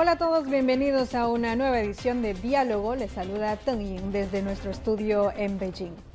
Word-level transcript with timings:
Hola 0.00 0.12
a 0.12 0.16
todos, 0.16 0.48
bienvenidos 0.48 1.16
a 1.16 1.26
una 1.26 1.56
nueva 1.56 1.80
edición 1.80 2.22
de 2.22 2.32
Diálogo. 2.32 2.94
Les 2.94 3.10
saluda 3.10 3.56
Teng 3.56 4.12
desde 4.12 4.42
nuestro 4.42 4.70
estudio 4.70 5.32
en 5.36 5.58
Beijing. 5.58 6.07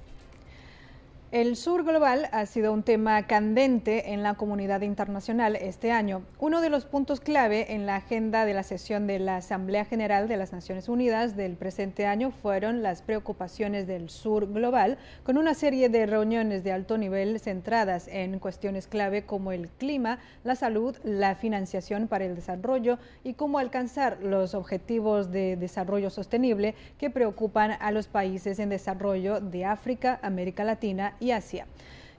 El 1.33 1.55
sur 1.55 1.83
global 1.83 2.29
ha 2.31 2.45
sido 2.45 2.71
un 2.71 2.83
tema 2.83 3.25
candente 3.25 4.13
en 4.13 4.21
la 4.21 4.35
comunidad 4.35 4.81
internacional 4.81 5.55
este 5.55 5.91
año. 5.91 6.21
Uno 6.37 6.61
de 6.61 6.69
los 6.69 6.85
puntos 6.85 7.21
clave 7.21 7.73
en 7.73 7.87
la 7.87 7.95
agenda 7.95 8.45
de 8.45 8.53
la 8.53 8.61
sesión 8.61 9.07
de 9.07 9.17
la 9.17 9.37
Asamblea 9.37 9.83
General 9.83 10.27
de 10.27 10.37
las 10.37 10.53
Naciones 10.53 10.89
Unidas 10.89 11.35
del 11.35 11.55
presente 11.55 12.05
año 12.05 12.29
fueron 12.29 12.83
las 12.83 13.01
preocupaciones 13.01 13.87
del 13.87 14.11
sur 14.11 14.53
global, 14.53 14.99
con 15.23 15.39
una 15.39 15.55
serie 15.55 15.89
de 15.89 16.05
reuniones 16.05 16.63
de 16.63 16.71
alto 16.71 16.99
nivel 16.99 17.39
centradas 17.39 18.07
en 18.09 18.37
cuestiones 18.37 18.85
clave 18.85 19.25
como 19.25 19.51
el 19.51 19.69
clima, 19.69 20.19
la 20.43 20.53
salud, 20.53 20.95
la 21.03 21.33
financiación 21.33 22.07
para 22.07 22.25
el 22.25 22.35
desarrollo 22.35 22.99
y 23.23 23.33
cómo 23.33 23.57
alcanzar 23.57 24.19
los 24.21 24.53
objetivos 24.53 25.31
de 25.31 25.55
desarrollo 25.55 26.11
sostenible 26.11 26.75
que 26.99 27.09
preocupan 27.09 27.71
a 27.79 27.89
los 27.89 28.05
países 28.05 28.59
en 28.59 28.69
desarrollo 28.69 29.41
de 29.41 29.65
África, 29.65 30.19
América 30.21 30.63
Latina 30.63 31.15
y 31.23 31.31
Asia. 31.31 31.65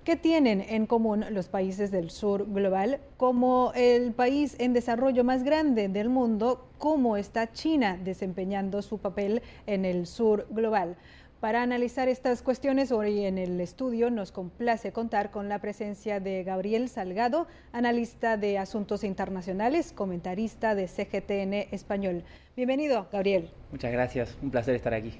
¿Qué 0.04 0.16
tienen 0.16 0.64
en 0.68 0.86
común 0.86 1.24
los 1.30 1.48
países 1.48 1.90
del 1.90 2.10
sur 2.10 2.46
global? 2.52 3.00
Como 3.16 3.72
el 3.74 4.12
país 4.12 4.56
en 4.58 4.72
desarrollo 4.72 5.24
más 5.24 5.44
grande 5.44 5.88
del 5.88 6.10
mundo, 6.10 6.68
¿cómo 6.78 7.16
está 7.16 7.52
China 7.52 7.98
desempeñando 8.02 8.82
su 8.82 8.98
papel 8.98 9.40
en 9.66 9.84
el 9.84 10.06
sur 10.06 10.46
global? 10.50 10.96
Para 11.40 11.62
analizar 11.62 12.08
estas 12.08 12.42
cuestiones, 12.42 12.92
hoy 12.92 13.24
en 13.24 13.38
el 13.38 13.60
estudio 13.60 14.10
nos 14.10 14.32
complace 14.32 14.92
contar 14.92 15.30
con 15.30 15.48
la 15.48 15.58
presencia 15.58 16.20
de 16.20 16.42
Gabriel 16.42 16.88
Salgado, 16.88 17.46
analista 17.72 18.36
de 18.36 18.58
asuntos 18.58 19.04
internacionales, 19.04 19.92
comentarista 19.92 20.74
de 20.74 20.86
CGTN 20.86 21.74
Español. 21.74 22.24
Bienvenido, 22.56 23.08
Gabriel. 23.12 23.50
Muchas 23.70 23.92
gracias, 23.92 24.36
un 24.42 24.50
placer 24.50 24.74
estar 24.74 24.94
aquí. 24.94 25.12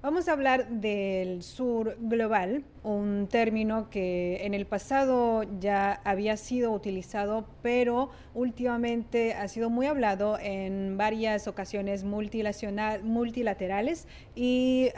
Vamos 0.00 0.28
a 0.28 0.32
hablar 0.32 0.68
del 0.68 1.42
sur 1.42 1.96
global, 1.98 2.62
un 2.84 3.26
término 3.28 3.90
que 3.90 4.46
en 4.46 4.54
el 4.54 4.64
pasado 4.64 5.42
ya 5.58 6.00
había 6.04 6.36
sido 6.36 6.70
utilizado, 6.70 7.48
pero 7.62 8.10
últimamente 8.32 9.34
ha 9.34 9.48
sido 9.48 9.70
muy 9.70 9.86
hablado 9.86 10.38
en 10.40 10.96
varias 10.96 11.48
ocasiones 11.48 12.04
multilaterales 12.04 14.06
y 14.36 14.90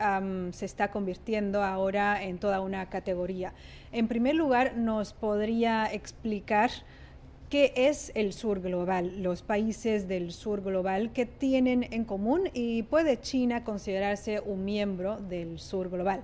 se 0.51 0.67
está 0.67 0.91
convirtiendo 0.91 1.65
ahora 1.65 2.23
en 2.23 2.37
toda 2.37 2.61
una 2.61 2.91
categoría. 2.91 3.55
En 3.93 4.07
primer 4.07 4.35
lugar, 4.35 4.77
¿nos 4.77 5.15
podría 5.15 5.91
explicar 5.91 6.71
¿Qué 7.51 7.73
es 7.75 8.13
el 8.15 8.33
sur 8.33 8.61
global? 8.61 9.25
Los 9.25 9.43
países 9.43 10.07
del 10.07 10.31
sur 10.31 10.63
global, 10.63 11.11
¿qué 11.13 11.27
tienen 11.27 11.85
en 11.91 12.05
común? 12.05 12.49
¿Y 12.55 12.85
puede 12.85 13.19
China 13.19 13.65
considerarse 13.65 14.39
un 14.39 14.65
miembro 14.65 15.17
del 15.17 15.59
sur 15.59 15.91
global? 15.91 16.23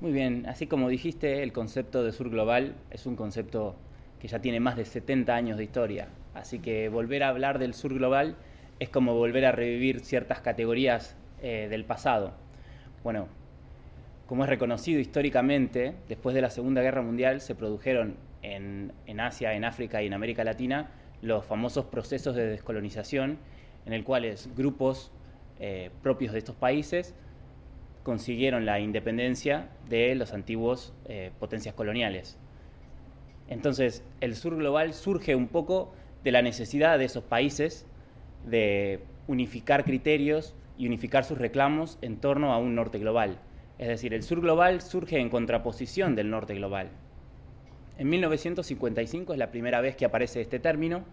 Muy 0.00 0.10
bien, 0.10 0.46
así 0.46 0.66
como 0.66 0.88
dijiste, 0.88 1.42
el 1.42 1.52
concepto 1.52 2.02
de 2.02 2.12
sur 2.12 2.30
global 2.30 2.76
es 2.90 3.04
un 3.04 3.14
concepto 3.14 3.76
que 4.18 4.26
ya 4.26 4.38
tiene 4.38 4.58
más 4.58 4.78
de 4.78 4.86
70 4.86 5.34
años 5.34 5.58
de 5.58 5.64
historia. 5.64 6.08
Así 6.32 6.60
que 6.60 6.88
volver 6.88 7.24
a 7.24 7.28
hablar 7.28 7.58
del 7.58 7.74
sur 7.74 7.92
global 7.92 8.34
es 8.80 8.88
como 8.88 9.12
volver 9.12 9.44
a 9.44 9.52
revivir 9.52 10.00
ciertas 10.00 10.40
categorías 10.40 11.14
eh, 11.42 11.66
del 11.68 11.84
pasado. 11.84 12.32
Bueno, 13.02 13.28
como 14.26 14.44
es 14.44 14.48
reconocido 14.48 14.98
históricamente, 14.98 15.94
después 16.08 16.34
de 16.34 16.40
la 16.40 16.48
Segunda 16.48 16.80
Guerra 16.80 17.02
Mundial 17.02 17.42
se 17.42 17.54
produjeron 17.54 18.16
en, 18.44 19.20
Asia, 19.20 19.54
en 19.54 19.64
África 19.64 20.02
y 20.02 20.06
en 20.06 20.14
América 20.14 20.44
Latina 20.44 20.90
los 21.22 21.44
famosos 21.44 21.86
procesos 21.86 22.36
de 22.36 22.46
descolonización, 22.46 23.38
en 23.86 23.92
el 23.92 24.04
cuales 24.04 24.50
grupos 24.54 25.10
eh, 25.58 25.90
propios 26.02 26.32
de 26.32 26.38
estos 26.38 26.56
países 26.56 27.14
consiguieron 28.02 28.66
la 28.66 28.80
independencia 28.80 29.70
de 29.88 30.14
los 30.14 30.34
antiguos 30.34 30.92
eh, 31.06 31.30
potencias 31.40 31.74
coloniales. 31.74 32.38
Entonces, 33.48 34.04
el 34.20 34.36
sur 34.36 34.56
global 34.56 34.92
surge 34.92 35.34
un 35.34 35.48
poco 35.48 35.94
de 36.22 36.32
la 36.32 36.42
necesidad 36.42 36.98
de 36.98 37.06
esos 37.06 37.24
países 37.24 37.86
de 38.46 39.00
unificar 39.26 39.84
criterios 39.84 40.54
y 40.76 40.86
unificar 40.86 41.24
sus 41.24 41.38
reclamos 41.38 41.98
en 42.02 42.16
torno 42.18 42.52
a 42.52 42.58
un 42.58 42.74
norte 42.74 42.98
global. 42.98 43.38
Es 43.78 43.88
decir, 43.88 44.12
el 44.12 44.22
sur 44.22 44.40
global 44.40 44.82
surge 44.82 45.18
en 45.18 45.30
contraposición 45.30 46.14
del 46.14 46.30
norte 46.30 46.54
global. 46.54 46.90
En 47.96 48.08
1955 48.08 49.32
es 49.34 49.38
la 49.38 49.50
primera 49.50 49.80
vez 49.80 49.94
que 49.94 50.04
aparece 50.04 50.40
este 50.40 50.58
término 50.58 51.04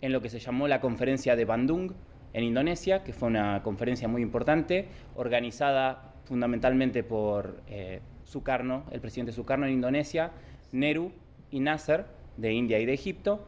en 0.00 0.12
lo 0.12 0.20
que 0.20 0.28
se 0.28 0.40
llamó 0.40 0.66
la 0.66 0.80
conferencia 0.80 1.36
de 1.36 1.44
Bandung 1.44 1.92
en 2.32 2.42
Indonesia, 2.42 3.04
que 3.04 3.12
fue 3.12 3.28
una 3.28 3.62
conferencia 3.62 4.08
muy 4.08 4.22
importante, 4.22 4.88
organizada 5.14 6.14
fundamentalmente 6.24 7.04
por 7.04 7.62
eh, 7.68 8.00
Sukarno, 8.24 8.84
el 8.90 9.00
presidente 9.00 9.32
Sukarno 9.32 9.66
en 9.66 9.72
Indonesia, 9.72 10.32
Nehru 10.72 11.12
y 11.50 11.60
Nasser 11.60 12.06
de 12.36 12.52
India 12.52 12.80
y 12.80 12.86
de 12.86 12.92
Egipto. 12.92 13.46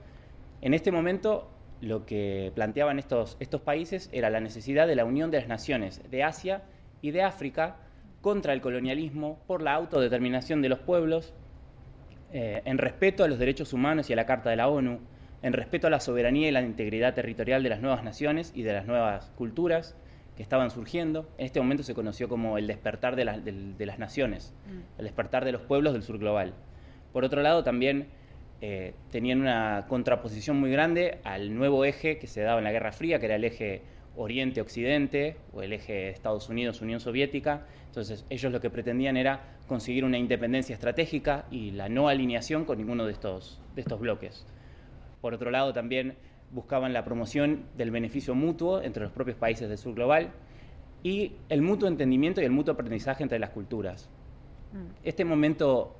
En 0.61 0.73
este 0.73 0.93
momento 0.93 1.51
lo 1.81 2.07
que 2.07 2.53
planteaban 2.55 3.01
estos, 3.01 3.37
estos 3.41 3.61
países 3.61 4.09
era 4.13 4.31
la 4.31 4.41
necesidad 4.41 4.87
de 4.87 4.97
la 4.97 5.05
unión 5.05 5.33
de 5.33 5.41
las 5.41 5.49
naciones 5.49 6.01
de 6.11 6.23
Asia 6.23 6.63
y 7.03 7.11
de 7.11 7.23
África 7.23 7.77
contra 8.21 8.53
el 8.53 8.61
colonialismo, 8.61 9.41
por 9.47 9.63
la 9.63 9.75
autodeterminación 9.75 10.63
de 10.63 10.69
los 10.69 10.79
pueblos, 10.81 11.35
eh, 12.33 12.63
en 12.65 12.79
respeto 12.79 13.25
a 13.25 13.29
los 13.29 13.39
derechos 13.39 13.73
humanos 13.73 14.11
y 14.11 14.13
a 14.13 14.17
la 14.17 14.27
Carta 14.27 14.51
de 14.51 14.57
la 14.57 14.69
ONU, 14.69 15.01
en 15.43 15.53
respeto 15.53 15.87
a 15.87 15.91
la 15.91 16.01
soberanía 16.01 16.49
y 16.49 16.51
la 16.51 16.63
integridad 16.63 17.15
territorial 17.15 17.63
de 17.63 17.69
las 17.69 17.81
nuevas 17.81 18.05
naciones 18.05 18.53
y 18.55 18.63
de 18.63 18.73
las 18.73 18.87
nuevas 18.87 19.31
culturas 19.37 19.97
que 20.37 20.43
estaban 20.43 20.71
surgiendo. 20.71 21.29
En 21.39 21.47
este 21.47 21.61
momento 21.61 21.83
se 21.83 21.95
conoció 21.95 22.29
como 22.29 22.59
el 22.59 22.67
despertar 22.67 23.17
de, 23.17 23.25
las 23.25 23.99
naciones, 23.99 24.55
mm. 24.67 25.01
el 25.01 25.05
despertar 25.05 25.45
de 25.45 25.53
los 25.53 25.63
pueblos 25.63 25.93
del 25.93 26.03
sur 26.03 26.19
global. 26.19 26.55
Por 27.13 27.25
otro 27.25 27.43
lado, 27.43 27.65
también 27.65 28.09
eh, 28.61 28.95
tenían 29.11 29.41
una 29.41 29.87
contraposición 29.89 30.59
muy 30.59 30.71
grande 30.71 31.19
al 31.25 31.55
nuevo 31.55 31.85
eje 31.85 32.19
que 32.19 32.27
se 32.27 32.43
daba 32.43 32.59
en 32.59 32.65
la 32.65 32.73
Guerra 32.73 32.93
Fría, 32.93 33.21
que 33.21 33.27
era 33.27 33.37
el 33.37 33.45
eje 33.45 33.83
Oriente-Occidente 34.19 35.37
o 35.53 35.63
el 35.63 35.73
eje 35.73 36.11
Estados 36.11 36.49
Unidos-Unión 36.49 37.01
Soviética. 37.01 37.67
Entonces 37.87 38.27
ellos 38.29 38.53
lo 38.53 38.61
que 38.61 38.69
pretendían 38.69 39.17
era 39.17 39.57
conseguir 39.67 40.05
una 40.05 40.19
independencia 40.19 40.75
estratégica 40.75 41.47
y 41.51 41.71
la 41.71 41.89
no 41.89 42.09
alineación 42.09 42.65
con 42.65 42.79
ninguno 42.79 43.07
de 43.07 43.13
estos, 43.13 43.61
de 43.75 43.81
estos 43.81 44.01
bloques. 44.01 44.45
Por 45.21 45.35
otro 45.35 45.51
lado, 45.51 45.73
también 45.73 46.17
buscaban 46.51 46.93
la 46.93 47.05
promoción 47.05 47.65
del 47.77 47.91
beneficio 47.91 48.35
mutuo 48.35 48.83
entre 48.83 49.05
los 49.05 49.13
propios 49.13 49.37
países 49.37 49.69
del 49.69 49.79
sur 49.79 49.95
global 49.95 50.33
y 51.03 51.33
el 51.49 51.63
mutuo 51.63 51.89
entendimiento 51.89 52.41
y 52.41 52.45
el 52.45 52.51
mutuo 52.51 52.75
aprendizaje 52.75 53.23
entre 53.23 53.39
las 53.39 53.51
culturas. 53.51 54.09
Mm. 54.73 55.05
Este 55.05 55.25
momento 55.25 55.95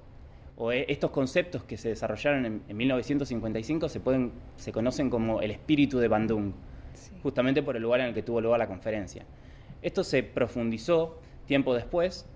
o 0.57 0.73
e, 0.73 0.87
estos 0.89 1.11
conceptos 1.13 1.63
que 1.63 1.77
se 1.77 1.91
desarrollaron 1.91 2.45
en, 2.45 2.63
en 2.69 2.77
1955 2.77 3.89
se, 3.89 4.01
pueden, 4.01 4.33
se 4.57 4.73
conocen 4.73 5.09
como 5.09 5.41
el 5.41 5.53
espíritu 5.53 5.99
de 5.99 6.09
Bandung 6.09 6.53
justamente 7.23 7.63
por 7.63 7.77
el 7.77 7.83
lugar 7.83 8.01
en 8.01 8.07
el 8.07 8.15
que 8.15 8.23
tuvo 8.23 8.41
lugar 8.41 8.59
la 8.59 8.67
conferencia. 8.67 9.25
Esto 9.83 10.05
se 10.05 10.23
profundizó 10.23 11.21
tiempo 11.47 11.75
después, 11.75 12.27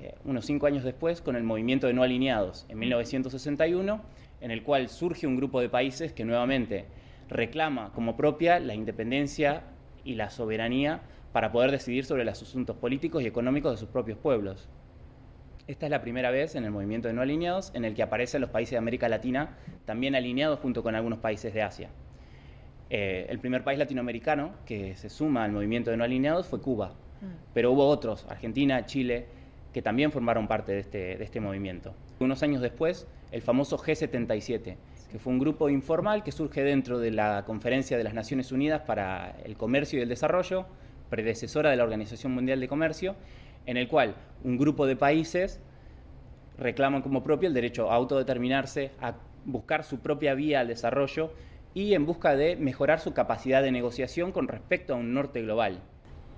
eh, 0.00 0.14
unos 0.24 0.46
cinco 0.46 0.66
años 0.66 0.84
después, 0.84 1.20
con 1.20 1.36
el 1.36 1.42
movimiento 1.42 1.86
de 1.86 1.94
no 1.94 2.02
alineados 2.02 2.66
en 2.68 2.78
1961, 2.78 4.00
en 4.40 4.50
el 4.50 4.62
cual 4.62 4.88
surge 4.88 5.26
un 5.26 5.36
grupo 5.36 5.60
de 5.60 5.68
países 5.68 6.12
que 6.12 6.24
nuevamente 6.24 6.86
reclama 7.28 7.92
como 7.92 8.16
propia 8.16 8.60
la 8.60 8.74
independencia 8.74 9.64
y 10.04 10.14
la 10.14 10.30
soberanía 10.30 11.02
para 11.32 11.52
poder 11.52 11.70
decidir 11.70 12.04
sobre 12.04 12.24
los 12.24 12.40
asuntos 12.40 12.76
políticos 12.76 13.22
y 13.22 13.26
económicos 13.26 13.72
de 13.72 13.78
sus 13.78 13.88
propios 13.88 14.18
pueblos. 14.18 14.68
Esta 15.66 15.86
es 15.86 15.90
la 15.90 16.00
primera 16.00 16.30
vez 16.30 16.54
en 16.54 16.64
el 16.64 16.70
movimiento 16.70 17.08
de 17.08 17.14
no 17.14 17.22
alineados 17.22 17.72
en 17.74 17.84
el 17.84 17.94
que 17.94 18.02
aparecen 18.02 18.40
los 18.40 18.50
países 18.50 18.72
de 18.72 18.78
América 18.78 19.08
Latina 19.08 19.56
también 19.84 20.14
alineados 20.14 20.60
junto 20.60 20.82
con 20.82 20.94
algunos 20.94 21.18
países 21.18 21.52
de 21.52 21.62
Asia. 21.62 21.90
Eh, 22.88 23.26
el 23.28 23.40
primer 23.40 23.64
país 23.64 23.78
latinoamericano 23.78 24.52
que 24.64 24.94
se 24.96 25.08
suma 25.08 25.42
al 25.42 25.52
movimiento 25.52 25.90
de 25.90 25.96
no 25.96 26.04
alineados 26.04 26.46
fue 26.46 26.60
Cuba, 26.60 26.90
mm. 27.20 27.52
pero 27.52 27.72
hubo 27.72 27.86
otros, 27.86 28.26
Argentina, 28.28 28.86
Chile, 28.86 29.26
que 29.72 29.82
también 29.82 30.12
formaron 30.12 30.46
parte 30.46 30.78
este, 30.78 31.16
de 31.16 31.24
este, 31.24 31.40
movimiento. 31.40 31.94
Unos 32.20 32.42
años 32.42 32.62
después, 32.62 33.06
el 33.32 33.42
famoso 33.42 33.76
G77, 33.76 34.76
que 35.10 35.18
fue 35.18 35.32
un 35.32 35.38
grupo 35.38 35.68
informal 35.68 36.22
que 36.22 36.32
surge 36.32 36.62
dentro 36.62 36.98
de 36.98 37.10
la 37.10 37.44
Conferencia 37.44 37.98
de 37.98 38.04
las 38.04 38.14
Naciones 38.14 38.52
Unidas 38.52 38.82
para 38.82 39.36
el 39.44 39.56
Comercio 39.56 39.98
y 39.98 40.02
el 40.02 40.08
Desarrollo, 40.08 40.66
predecesora 41.10 41.70
de 41.70 41.76
la 41.76 41.84
Organización 41.84 42.32
Mundial 42.32 42.60
de 42.60 42.68
Comercio, 42.68 43.16
en 43.66 43.76
el 43.76 43.88
cual 43.88 44.14
un 44.44 44.56
grupo 44.56 44.86
de 44.86 44.96
países 44.96 45.60
reclaman 46.56 47.02
como 47.02 47.22
propio 47.22 47.48
el 47.48 47.54
derecho 47.54 47.90
a 47.90 47.96
autodeterminarse, 47.96 48.92
a 49.00 49.14
buscar 49.44 49.84
su 49.84 49.98
propia 49.98 50.34
vía 50.34 50.60
al 50.60 50.68
desarrollo 50.68 51.32
y 51.76 51.92
en 51.92 52.06
busca 52.06 52.34
de 52.34 52.56
mejorar 52.56 53.00
su 53.00 53.12
capacidad 53.12 53.62
de 53.62 53.70
negociación 53.70 54.32
con 54.32 54.48
respecto 54.48 54.94
a 54.94 54.96
un 54.96 55.12
norte 55.12 55.42
global. 55.42 55.82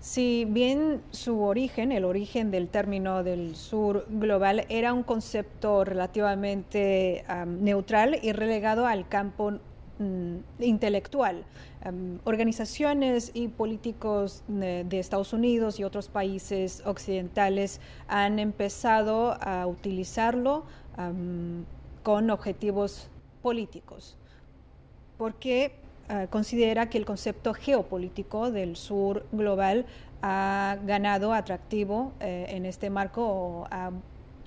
Si 0.00 0.44
bien 0.48 1.00
su 1.12 1.42
origen, 1.44 1.92
el 1.92 2.04
origen 2.04 2.50
del 2.50 2.68
término 2.68 3.22
del 3.22 3.54
sur 3.54 4.04
global, 4.08 4.66
era 4.68 4.92
un 4.92 5.04
concepto 5.04 5.84
relativamente 5.84 7.24
neutral 7.46 8.18
y 8.20 8.32
relegado 8.32 8.84
al 8.84 9.08
campo 9.08 9.52
mm, 10.00 10.38
intelectual. 10.58 11.44
Organizaciones 12.24 13.30
y 13.32 13.46
políticos 13.46 14.42
de, 14.48 14.86
Estados 14.98 15.32
Unidos 15.32 15.78
y 15.78 15.84
otros 15.84 16.08
países 16.08 16.82
occidentales 16.84 17.80
han 18.08 18.40
empezado 18.40 19.38
a 19.40 19.68
utilizarlo 19.68 20.64
con 22.02 22.30
objetivos 22.30 23.08
políticos, 23.40 24.18
porque 25.18 25.72
eh, 26.08 26.28
considera 26.30 26.88
que 26.88 26.96
el 26.96 27.04
concepto 27.04 27.52
geopolítico 27.52 28.50
del 28.50 28.76
sur 28.76 29.26
global 29.32 29.84
ha 30.22 30.78
ganado 30.86 31.34
atractivo 31.34 32.12
eh, 32.20 32.46
en 32.48 32.64
este 32.64 32.88
marco 32.88 33.26
o 33.26 33.68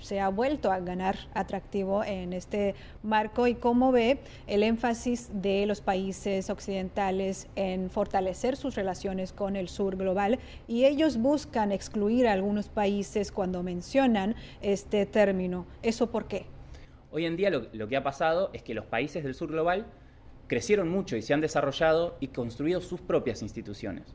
se 0.02 0.18
ha 0.18 0.28
vuelto 0.28 0.72
a 0.72 0.80
ganar 0.80 1.16
atractivo 1.32 2.02
en 2.02 2.32
este 2.32 2.74
marco 3.04 3.46
y 3.46 3.54
cómo 3.54 3.92
ve 3.92 4.18
el 4.48 4.64
énfasis 4.64 5.30
de 5.32 5.64
los 5.66 5.80
países 5.80 6.50
occidentales 6.50 7.46
en 7.54 7.88
fortalecer 7.88 8.56
sus 8.56 8.74
relaciones 8.74 9.32
con 9.32 9.54
el 9.54 9.68
sur 9.68 9.96
global 9.96 10.40
y 10.66 10.84
ellos 10.86 11.18
buscan 11.18 11.70
excluir 11.70 12.26
a 12.26 12.32
algunos 12.32 12.68
países 12.68 13.30
cuando 13.30 13.62
mencionan 13.62 14.34
este 14.60 15.06
término. 15.06 15.66
¿Eso 15.82 16.10
por 16.10 16.26
qué? 16.26 16.46
Hoy 17.12 17.26
en 17.26 17.36
día 17.36 17.50
lo 17.50 17.88
que 17.88 17.96
ha 17.96 18.02
pasado 18.02 18.50
es 18.52 18.62
que 18.62 18.74
los 18.74 18.86
países 18.86 19.22
del 19.22 19.34
sur 19.34 19.52
global 19.52 19.86
crecieron 20.46 20.88
mucho 20.88 21.16
y 21.16 21.22
se 21.22 21.34
han 21.34 21.40
desarrollado 21.40 22.16
y 22.20 22.28
construido 22.28 22.80
sus 22.80 23.00
propias 23.00 23.42
instituciones. 23.42 24.14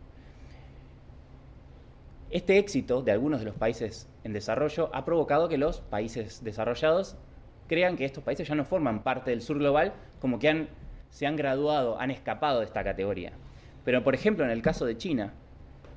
Este 2.30 2.58
éxito 2.58 3.02
de 3.02 3.12
algunos 3.12 3.40
de 3.40 3.46
los 3.46 3.56
países 3.56 4.10
en 4.24 4.34
desarrollo 4.34 4.90
ha 4.94 5.06
provocado 5.06 5.48
que 5.48 5.58
los 5.58 5.80
países 5.80 6.44
desarrollados 6.44 7.16
crean 7.68 7.96
que 7.96 8.06
estos 8.06 8.24
países 8.24 8.48
ya 8.48 8.56
no 8.56 8.66
forman 8.66 9.04
parte 9.04 9.32
del 9.32 9.42
sur 9.42 9.60
global, 9.60 9.94
como 10.20 10.40
que 10.40 10.50
han, 10.50 10.70
se 11.10 11.26
han 11.26 11.36
graduado, 11.36 12.00
han 12.00 12.12
escapado 12.12 12.60
de 12.60 12.66
esta 12.66 12.84
categoría. 12.84 13.32
Pero, 13.86 14.04
por 14.04 14.14
ejemplo, 14.14 14.44
en 14.44 14.52
el 14.52 14.62
caso 14.62 14.86
de 14.86 14.98
China, 14.98 15.34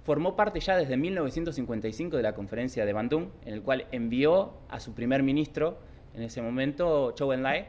formó 0.05 0.37
parte 0.37 0.61
ya 0.61 0.77
desde 0.77 0.97
1955 0.97 2.17
de 2.17 2.23
la 2.23 2.35
conferencia 2.35 2.87
de 2.87 2.93
Bandung, 2.93 3.29
en 3.45 3.55
el 3.55 3.63
cual 3.63 3.87
envió 3.91 4.55
a 4.69 4.81
su 4.81 4.95
primer 4.95 5.23
ministro, 5.23 5.79
en 6.15 6.23
ese 6.23 6.43
momento, 6.43 7.15
Zhou 7.17 7.33
Enlai, 7.33 7.69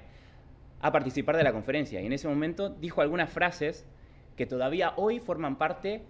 a 0.81 0.91
participar 0.91 1.37
de 1.37 1.43
la 1.43 1.53
conferencia. 1.53 2.01
Y 2.01 2.05
en 2.05 2.13
ese 2.13 2.27
momento 2.27 2.69
dijo 2.69 3.01
algunas 3.01 3.29
frases 3.29 3.85
que 4.35 4.45
todavía 4.45 4.93
hoy 4.95 5.19
forman 5.19 5.57
parte 5.57 6.01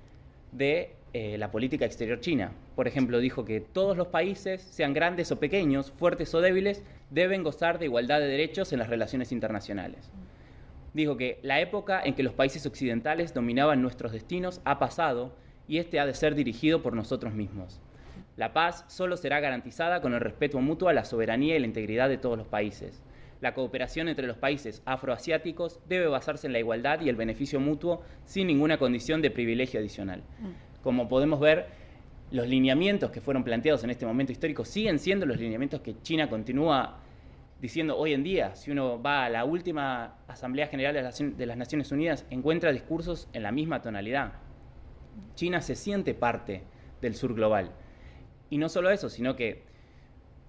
de 0.51 0.95
eh, 1.13 1.37
la 1.37 1.51
política 1.51 1.85
exterior 1.85 2.19
china. 2.21 2.53
Por 2.75 2.87
ejemplo, 2.87 3.19
dijo 3.19 3.43
que 3.43 3.59
todos 3.59 3.97
los 3.97 4.07
países, 4.07 4.61
sean 4.61 4.93
grandes 4.93 5.31
o 5.31 5.39
pequeños, 5.39 5.91
fuertes 5.91 6.33
o 6.33 6.41
débiles, 6.41 6.83
deben 7.09 7.43
gozar 7.43 7.79
de 7.79 7.85
igualdad 7.85 8.19
de 8.19 8.27
derechos 8.27 8.71
en 8.71 8.79
las 8.79 8.89
relaciones 8.89 9.31
internacionales. 9.31 10.09
Dijo 10.93 11.17
que 11.17 11.39
la 11.41 11.59
época 11.59 12.01
en 12.03 12.15
que 12.15 12.23
los 12.23 12.33
países 12.33 12.65
occidentales 12.65 13.33
dominaban 13.33 13.81
nuestros 13.81 14.11
destinos 14.11 14.61
ha 14.65 14.79
pasado 14.79 15.35
y 15.67 15.77
este 15.77 15.99
ha 15.99 16.05
de 16.05 16.13
ser 16.13 16.35
dirigido 16.35 16.81
por 16.81 16.93
nosotros 16.93 17.33
mismos. 17.33 17.81
La 18.37 18.53
paz 18.53 18.85
solo 18.87 19.17
será 19.17 19.39
garantizada 19.39 20.01
con 20.01 20.13
el 20.13 20.21
respeto 20.21 20.59
mutuo 20.59 20.89
a 20.89 20.93
la 20.93 21.05
soberanía 21.05 21.55
y 21.55 21.59
la 21.59 21.67
integridad 21.67 22.09
de 22.09 22.17
todos 22.17 22.37
los 22.37 22.47
países. 22.47 23.03
La 23.41 23.53
cooperación 23.53 24.07
entre 24.07 24.27
los 24.27 24.37
países 24.37 24.81
afroasiáticos 24.85 25.79
debe 25.89 26.07
basarse 26.07 26.47
en 26.47 26.53
la 26.53 26.59
igualdad 26.59 27.01
y 27.01 27.09
el 27.09 27.15
beneficio 27.15 27.59
mutuo 27.59 28.03
sin 28.23 28.47
ninguna 28.47 28.77
condición 28.77 29.21
de 29.21 29.31
privilegio 29.31 29.79
adicional. 29.79 30.21
Mm. 30.39 30.81
Como 30.83 31.09
podemos 31.09 31.39
ver, 31.39 31.65
los 32.31 32.47
lineamientos 32.47 33.11
que 33.11 33.19
fueron 33.19 33.43
planteados 33.43 33.83
en 33.83 33.89
este 33.89 34.05
momento 34.05 34.31
histórico 34.31 34.63
siguen 34.63 34.99
siendo 34.99 35.25
los 35.25 35.37
lineamientos 35.37 35.81
que 35.81 35.99
China 36.01 36.29
continúa 36.29 36.99
diciendo 37.59 37.97
hoy 37.97 38.13
en 38.13 38.23
día. 38.23 38.55
Si 38.55 38.71
uno 38.71 39.01
va 39.01 39.25
a 39.25 39.29
la 39.29 39.43
última 39.43 40.15
Asamblea 40.27 40.67
General 40.67 40.93
de 40.93 41.45
las 41.45 41.57
Naciones 41.57 41.91
Unidas, 41.91 42.25
encuentra 42.29 42.71
discursos 42.71 43.27
en 43.33 43.43
la 43.43 43.51
misma 43.51 43.81
tonalidad. 43.81 44.33
China 45.35 45.61
se 45.61 45.75
siente 45.75 46.13
parte 46.13 46.63
del 47.01 47.15
sur 47.15 47.33
global. 47.33 47.71
Y 48.49 48.57
no 48.57 48.69
solo 48.69 48.91
eso, 48.91 49.09
sino 49.09 49.35
que 49.35 49.63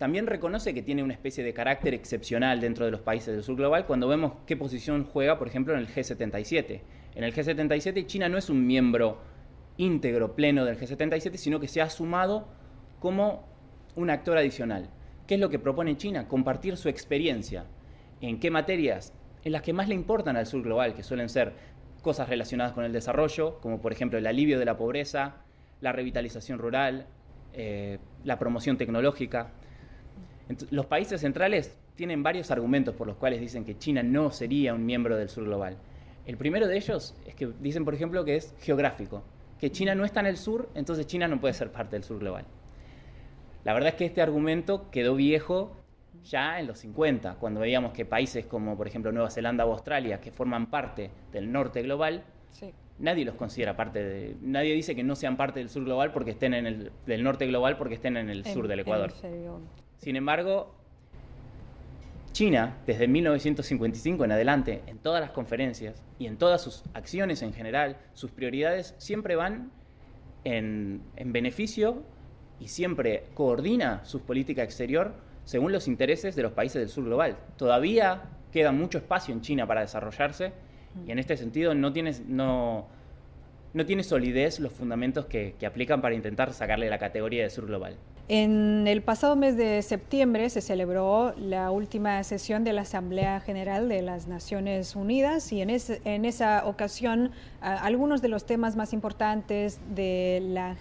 también 0.02 0.26
reconoce 0.26 0.74
que 0.74 0.82
tiene 0.82 1.04
una 1.04 1.12
especie 1.12 1.44
de 1.44 1.54
carácter 1.54 1.94
excepcional 1.94 2.60
dentro 2.60 2.84
de 2.84 2.90
los 2.90 3.02
países 3.02 3.32
del 3.32 3.44
sur 3.44 3.54
global 3.54 3.86
cuando 3.86 4.08
vemos 4.08 4.32
qué 4.46 4.56
posición 4.56 5.04
juega, 5.04 5.38
por 5.38 5.46
ejemplo, 5.46 5.74
en 5.74 5.78
el 5.78 5.86
G77. 5.86 6.80
En 7.14 7.22
el 7.22 7.32
G77 7.32 8.04
China 8.06 8.28
no 8.28 8.36
es 8.36 8.50
un 8.50 8.66
miembro 8.66 9.20
íntegro, 9.76 10.34
pleno 10.34 10.64
del 10.64 10.76
G77, 10.76 11.36
sino 11.36 11.60
que 11.60 11.68
se 11.68 11.80
ha 11.80 11.88
sumado 11.88 12.48
como 12.98 13.46
un 13.94 14.10
actor 14.10 14.36
adicional. 14.36 14.90
¿Qué 15.28 15.34
es 15.34 15.40
lo 15.40 15.50
que 15.50 15.60
propone 15.60 15.96
China? 15.96 16.26
Compartir 16.26 16.76
su 16.76 16.88
experiencia. 16.88 17.66
¿En 18.20 18.40
qué 18.40 18.50
materias? 18.50 19.14
En 19.44 19.52
las 19.52 19.62
que 19.62 19.72
más 19.72 19.86
le 19.86 19.94
importan 19.94 20.36
al 20.36 20.46
sur 20.46 20.64
global, 20.64 20.94
que 20.94 21.04
suelen 21.04 21.28
ser 21.28 21.52
cosas 22.02 22.28
relacionadas 22.28 22.72
con 22.72 22.82
el 22.82 22.92
desarrollo, 22.92 23.60
como 23.60 23.80
por 23.80 23.92
ejemplo 23.92 24.18
el 24.18 24.26
alivio 24.26 24.58
de 24.58 24.64
la 24.64 24.76
pobreza, 24.76 25.36
la 25.80 25.92
revitalización 25.92 26.58
rural, 26.58 27.06
eh, 27.52 28.00
la 28.24 28.40
promoción 28.40 28.76
tecnológica. 28.76 29.52
Los 30.70 30.86
países 30.86 31.20
centrales 31.20 31.78
tienen 31.94 32.22
varios 32.22 32.50
argumentos 32.50 32.94
por 32.94 33.06
los 33.06 33.16
cuales 33.16 33.40
dicen 33.40 33.64
que 33.64 33.78
China 33.78 34.02
no 34.02 34.30
sería 34.30 34.74
un 34.74 34.84
miembro 34.86 35.16
del 35.16 35.28
sur 35.28 35.44
global. 35.44 35.76
El 36.26 36.36
primero 36.36 36.66
de 36.66 36.76
ellos 36.76 37.14
es 37.26 37.34
que 37.34 37.50
dicen, 37.60 37.84
por 37.84 37.94
ejemplo, 37.94 38.24
que 38.24 38.36
es 38.36 38.54
geográfico 38.60 39.22
que 39.62 39.70
China 39.70 39.94
no 39.94 40.04
está 40.04 40.18
en 40.18 40.26
el 40.26 40.36
sur, 40.38 40.68
entonces 40.74 41.06
China 41.06 41.28
no 41.28 41.38
puede 41.38 41.54
ser 41.54 41.70
parte 41.70 41.94
del 41.94 42.02
sur 42.02 42.18
global. 42.18 42.44
La 43.62 43.72
verdad 43.72 43.90
es 43.90 43.94
que 43.94 44.04
este 44.04 44.20
argumento 44.20 44.90
quedó 44.90 45.14
viejo 45.14 45.76
ya 46.24 46.58
en 46.58 46.66
los 46.66 46.80
50, 46.80 47.36
cuando 47.36 47.60
veíamos 47.60 47.92
que 47.92 48.04
países 48.04 48.44
como 48.44 48.76
por 48.76 48.88
ejemplo 48.88 49.12
Nueva 49.12 49.30
Zelanda 49.30 49.64
o 49.64 49.70
Australia, 49.70 50.20
que 50.20 50.32
forman 50.32 50.68
parte 50.68 51.12
del 51.30 51.52
norte 51.52 51.80
global, 51.82 52.24
nadie 52.98 53.24
los 53.24 53.36
considera 53.36 53.76
parte 53.76 54.02
de... 54.02 54.36
Nadie 54.42 54.74
dice 54.74 54.96
que 54.96 55.04
no 55.04 55.14
sean 55.14 55.36
parte 55.36 55.60
del 55.60 55.68
sur 55.68 55.84
global 55.84 56.10
porque 56.12 56.32
estén 56.32 56.54
en 56.54 56.66
el 56.66 56.90
del 57.06 57.22
norte 57.22 57.46
global 57.46 57.76
porque 57.76 57.94
estén 57.94 58.16
en 58.16 58.30
el 58.30 58.44
sur 58.44 58.66
del 58.66 58.80
Ecuador. 58.80 59.12
Sin 60.02 60.16
embargo, 60.16 60.74
China, 62.32 62.76
desde 62.88 63.06
1955 63.06 64.24
en 64.24 64.32
adelante, 64.32 64.82
en 64.88 64.98
todas 64.98 65.20
las 65.20 65.30
conferencias 65.30 66.02
y 66.18 66.26
en 66.26 66.38
todas 66.38 66.60
sus 66.60 66.82
acciones 66.92 67.40
en 67.42 67.52
general, 67.52 67.98
sus 68.12 68.32
prioridades 68.32 68.96
siempre 68.98 69.36
van 69.36 69.70
en, 70.42 71.02
beneficio 71.26 72.02
y 72.58 72.66
siempre 72.66 73.26
coordina 73.34 74.04
su 74.04 74.22
política 74.22 74.64
exterior 74.64 75.14
según 75.44 75.70
los 75.70 75.86
intereses 75.86 76.34
de 76.34 76.42
los 76.42 76.50
países 76.50 76.82
del 76.82 76.88
sur 76.88 77.04
global. 77.04 77.36
Todavía 77.56 78.24
queda 78.50 78.72
mucho 78.72 78.98
espacio 78.98 79.32
en 79.32 79.40
China 79.40 79.68
para 79.68 79.82
desarrollarse 79.82 80.52
y 81.06 81.12
en 81.12 81.20
este 81.20 81.36
sentido 81.36 81.76
no 81.76 81.92
tiene, 81.92 82.12
no, 82.26 82.88
no 83.72 83.86
tiene 83.86 84.02
solidez 84.02 84.58
los 84.58 84.72
fundamentos 84.72 85.26
que, 85.26 85.54
que 85.60 85.66
aplican 85.66 86.02
para 86.02 86.16
intentar 86.16 86.52
sacarle 86.54 86.90
la 86.90 86.98
categoría 86.98 87.44
de 87.44 87.50
sur 87.50 87.66
global. 87.66 87.96
En 88.28 88.86
el 88.86 89.02
pasado 89.02 89.34
mes 89.34 89.56
de 89.56 89.82
septiembre 89.82 90.48
se 90.48 90.60
celebró 90.60 91.34
la 91.36 91.72
última 91.72 92.22
sesión 92.22 92.62
de 92.62 92.72
la 92.72 92.82
Asamblea 92.82 93.40
General 93.40 93.88
de 93.88 94.00
las 94.00 94.28
Naciones 94.28 94.94
Unidas 94.94 95.52
y 95.52 95.60
en, 95.60 95.70
esa 96.24 96.62
ocasión 96.66 97.32
algunos 97.60 98.22
de 98.22 98.28
los 98.28 98.46
temas 98.46 98.76
más 98.76 98.92
importantes 98.92 99.80
de 99.92 100.40
la, 100.40 100.76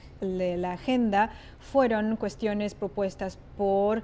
agenda 0.71 1.31
fueron 1.59 2.15
cuestiones 2.15 2.75
propuestas 2.75 3.39
por 3.57 4.03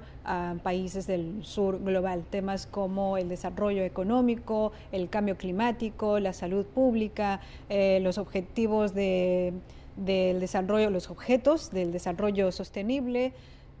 países 0.64 1.06
del 1.06 1.44
sur 1.44 1.80
global, 1.82 2.24
temas 2.28 2.66
como 2.66 3.18
el 3.18 3.28
desarrollo 3.28 3.84
económico, 3.84 4.72
el 4.90 5.08
cambio 5.08 5.36
climático, 5.36 6.18
la 6.18 6.32
salud 6.32 6.66
pública, 6.66 7.40
eh, 7.68 8.00
los 8.02 8.18
objetivos 8.18 8.94
de 8.94 9.52
del 9.98 10.40
desarrollo, 10.40 10.90
los 10.90 11.10
objetos 11.10 11.70
del 11.70 11.92
desarrollo 11.92 12.52
sostenible 12.52 13.32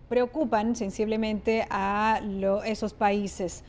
preocupan 0.08 0.74
sensiblemente 0.74 1.66
a 1.70 2.20
esos 2.64 2.94
países. 2.94 3.64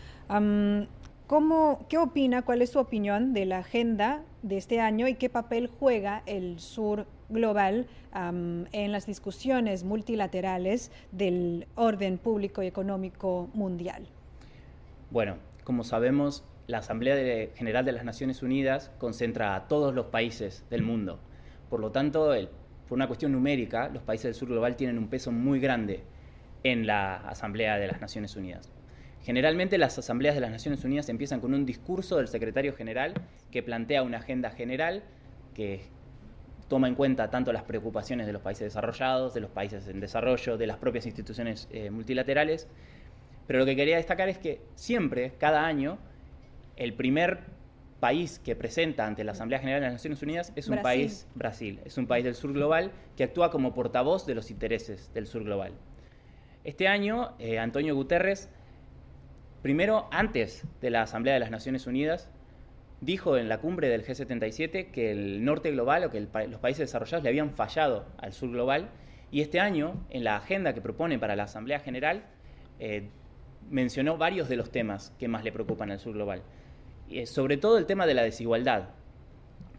¿cómo, 1.27 1.86
¿Qué 1.89 1.98
opina, 1.98 2.41
cuál 2.41 2.62
es 2.62 2.72
su 2.72 2.79
opinión 2.79 3.34
de 3.34 3.46
la 3.46 3.60
agenda 3.60 4.24
de 4.41 4.58
este 4.58 4.79
año 4.79 5.08
y 5.08 5.15
qué 5.15 5.29
papel 5.29 5.70
juega 5.79 6.24
el 6.25 6.60
sur 6.60 7.06
global 7.29 7.88
en 8.13 8.91
las 8.91 9.06
discusiones 9.06 9.84
multilaterales 9.84 10.91
del 11.12 11.68
orden 11.75 12.18
público 12.18 12.63
y 12.63 12.68
económico 12.68 13.50
mundial? 13.53 14.08
Bueno, 15.12 15.38
como 15.63 15.84
sabemos, 15.84 16.44
la 16.68 16.79
Asamblea 16.79 17.50
General 17.56 17.86
de 17.86 17.91
las 17.91 18.06
Naciones 18.06 18.41
Unidas 18.41 18.91
concentra 18.98 19.56
a 19.56 19.68
todos 19.68 19.94
los 19.94 20.08
países 20.08 20.63
del 20.70 20.84
mundo 20.84 21.20
por 21.70 21.80
lo 21.80 21.92
tanto, 21.92 22.34
por 22.88 22.96
una 22.96 23.08
cuestión 23.08 23.32
numérica, 23.32 23.90
los 23.90 24.04
países 24.04 24.26
del 24.26 24.34
sur 24.34 24.50
global 24.50 24.76
tienen 24.76 24.98
un 24.98 25.08
peso 25.08 25.32
muy 25.32 25.60
grande 25.60 26.04
en 26.64 26.88
la 26.88 27.16
Asamblea 27.16 27.78
de 27.78 27.88
las 27.88 28.02
Naciones 28.02 28.36
Unidas. 28.36 28.72
Generalmente 29.22 29.78
las 29.78 29.98
asambleas 29.98 30.36
de 30.36 30.42
las 30.42 30.52
Naciones 30.52 30.84
Unidas 30.84 31.10
empiezan 31.10 31.40
con 31.40 31.54
un 31.54 31.66
discurso 31.66 32.18
del 32.18 32.28
secretario 32.28 32.74
general 32.74 33.14
que 33.52 33.62
plantea 33.62 34.02
una 34.02 34.18
agenda 34.18 34.50
general 34.50 35.04
que 35.54 35.82
toma 36.68 36.88
en 36.88 36.96
cuenta 36.96 37.30
tanto 37.30 37.52
las 37.52 37.64
preocupaciones 37.64 38.28
de 38.28 38.34
los 38.34 38.42
países 38.42 38.64
desarrollados, 38.64 39.34
de 39.34 39.42
los 39.42 39.52
países 39.52 39.88
en 39.88 40.00
desarrollo, 40.00 40.58
de 40.58 40.68
las 40.68 40.78
propias 40.78 41.06
instituciones 41.06 41.68
eh, 41.72 41.90
multilaterales. 41.90 42.68
Pero 43.48 43.60
lo 43.60 43.66
que 43.66 43.76
quería 43.76 43.98
destacar 43.98 44.30
es 44.30 44.38
que 44.38 44.62
siempre, 44.76 45.34
cada 45.38 45.66
año, 45.66 45.98
el 46.78 46.94
primer 46.94 47.40
país 48.00 48.39
que 48.39 48.56
presenta 48.56 49.06
ante 49.06 49.24
la 49.24 49.34
Asamblea 49.34 49.60
General 49.60 49.82
de 49.82 49.88
las 49.88 49.94
Naciones 49.94 50.22
Unidas 50.22 50.53
es 50.56 50.68
un 50.68 50.82
país, 50.82 51.27
Brasil, 51.36 51.79
es 51.86 51.98
un 51.98 52.08
país 52.08 52.24
del 52.24 52.36
sur 52.36 52.53
global 52.53 52.91
que 53.15 53.24
actúa 53.24 53.51
como 53.51 53.74
portavoz 53.74 54.25
de 54.25 54.36
los 54.36 54.51
intereses 54.51 55.13
del 55.13 55.27
sur 55.27 55.44
global. 55.44 55.74
Este 56.63 56.88
año, 56.88 57.34
eh, 57.39 57.60
Antonio 57.60 57.96
Guterres, 57.96 58.50
primero 59.62 60.08
antes 60.12 60.63
de 60.82 60.89
la 60.89 61.03
Asamblea 61.03 61.34
de 61.34 61.39
las 61.39 61.51
Naciones 61.51 61.88
Unidas, 61.88 62.29
dijo 63.01 63.38
en 63.38 63.48
la 63.48 63.60
cumbre 63.60 63.89
del 63.89 64.06
G77 64.06 64.91
que 64.91 65.12
el 65.12 65.44
norte 65.44 65.72
global 65.72 66.03
o 66.03 66.10
que 66.10 66.20
los 66.20 66.60
países 66.60 66.79
desarrollados 66.79 67.24
le 67.24 67.29
habían 67.29 67.51
fallado 67.51 68.06
al 68.18 68.34
sur 68.34 68.50
global 68.50 68.89
y 69.32 69.41
este 69.41 69.60
año, 69.60 70.06
en 70.10 70.24
la 70.24 70.38
agenda 70.38 70.74
que 70.74 70.82
propone 70.82 71.20
para 71.20 71.36
la 71.36 71.44
Asamblea 71.44 71.79
General, 71.79 72.24
eh, 72.79 73.10
mencionó 73.70 74.18
varios 74.18 74.50
de 74.50 74.56
los 74.56 74.72
temas 74.72 75.13
que 75.20 75.27
más 75.27 75.44
le 75.44 75.51
preocupan 75.51 75.91
al 75.91 76.00
sur 76.00 76.13
global. 76.13 76.41
Y, 77.10 77.25
sobre 77.25 77.58
todo 77.58 77.78
el 77.78 77.86
tema 77.86 78.06
de 78.06 78.13
la 78.13 78.24
desigualdad. 78.24 78.89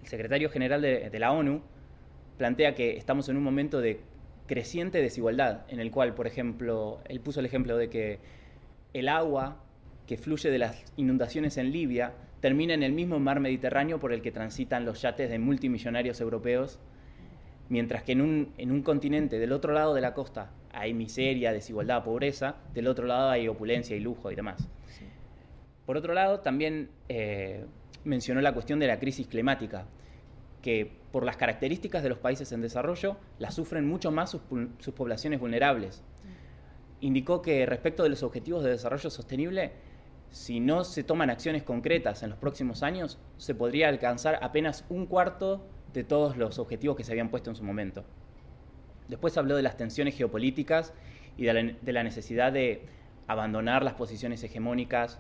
El 0.03 0.09
secretario 0.09 0.51
general 0.51 0.83
de, 0.83 1.11
de 1.11 1.19
la 1.19 1.33
ONU 1.33 1.63
plantea 2.39 2.75
que 2.75 2.97
estamos 2.97 3.29
en 3.29 3.37
un 3.37 3.43
momento 3.43 3.81
de 3.81 4.01
creciente 4.47 5.01
desigualdad, 5.01 5.63
en 5.69 5.79
el 5.79 5.91
cual, 5.91 6.15
por 6.15 6.27
ejemplo, 6.27 7.01
él 7.07 7.21
puso 7.21 7.41
el 7.41 7.47
ejemplo 7.47 7.77
de 7.77 7.89
que 7.89 8.19
el 8.95 9.09
agua 9.09 9.63
que 10.07 10.17
fluye 10.17 10.51
de 10.51 10.59
las 10.59 10.85
inundaciones 10.97 11.57
en 11.57 11.71
Libia 11.71 12.15
termina 12.41 12.75
en 12.75 12.83
el 12.83 12.93
mismo 12.93 13.21
mar 13.21 13.39
Mediterráneo 13.39 14.01
por 14.01 14.13
el 14.13 14.23
que 14.23 14.33
transitan 14.33 14.85
los 14.85 15.03
yates 15.03 15.31
de 15.31 15.39
multimillonarios 15.39 16.21
europeos 16.21 16.81
mientras 17.71 18.03
que 18.03 18.13
en 18.13 18.21
un, 18.21 18.53
en 18.59 18.71
un 18.71 18.83
continente 18.83 19.39
del 19.39 19.53
otro 19.53 19.73
lado 19.73 19.95
de 19.95 20.03
la 20.03 20.13
costa 20.13 20.51
hay 20.73 20.93
miseria, 20.93 21.53
desigualdad, 21.53 22.05
pobreza, 22.05 22.57
del 22.75 22.89
otro 22.89 23.07
lado 23.07 23.31
hay 23.31 23.49
opulencia 23.49 23.97
y 23.97 24.01
lujo 24.01 24.31
y 24.31 24.35
demás. 24.35 24.69
Por 25.91 25.97
otro 25.97 26.15
lado, 26.15 26.39
también 26.39 26.89
eh, 27.09 27.65
mencionó 28.05 28.41
la 28.41 28.53
cuestión 28.55 28.79
de 28.79 28.87
la 28.87 29.01
crisis 29.01 29.27
climática, 29.27 29.87
que 30.63 30.89
por 31.11 31.25
las 31.25 31.37
características 31.37 32.05
de 32.05 32.09
los 32.09 32.19
países 32.19 32.53
en 32.53 32.61
desarrollo, 32.61 33.17
la 33.41 33.51
sufren 33.51 33.89
mucho 33.89 34.13
más 34.13 34.31
sus, 34.31 34.41
sus 34.79 34.95
poblaciones 34.95 35.41
vulnerables. 35.41 36.05
Indicó 37.01 37.43
que 37.43 37.67
respecto 37.67 38.05
de 38.05 38.09
los 38.09 38.23
objetivos 38.23 38.63
de 38.63 38.71
desarrollo 38.71 39.11
sostenible, 39.11 39.73
si 40.31 40.61
no 40.61 40.85
se 40.85 41.03
toman 41.03 41.29
acciones 41.29 41.65
concretas 41.65 42.23
en 42.23 42.31
los 42.31 42.39
próximos 42.39 42.85
años, 42.85 43.19
se 43.37 43.57
podría 43.57 43.89
alcanzar 43.89 44.39
apenas 44.43 44.85
un 44.91 45.07
cuarto 45.07 45.67
de 45.93 46.05
todos 46.05 46.37
los 46.37 46.61
objetivos 46.61 46.97
que 46.97 47.03
se 47.03 47.11
habían 47.11 47.31
puesto 47.31 47.51
en 47.51 47.57
su 47.57 47.65
momento. 47.65 48.05
Después 49.09 49.37
habló 49.37 49.57
de 49.57 49.63
las 49.63 49.77
tensiones 49.77 50.17
geopolíticas 50.17 50.93
y 51.37 51.47
de 51.47 51.93
la, 51.93 52.05
necesidad 52.05 52.53
de 52.53 52.85
abandonar 53.27 53.83
las 53.83 53.95
posiciones 53.95 54.45
hegemónicas 54.45 55.19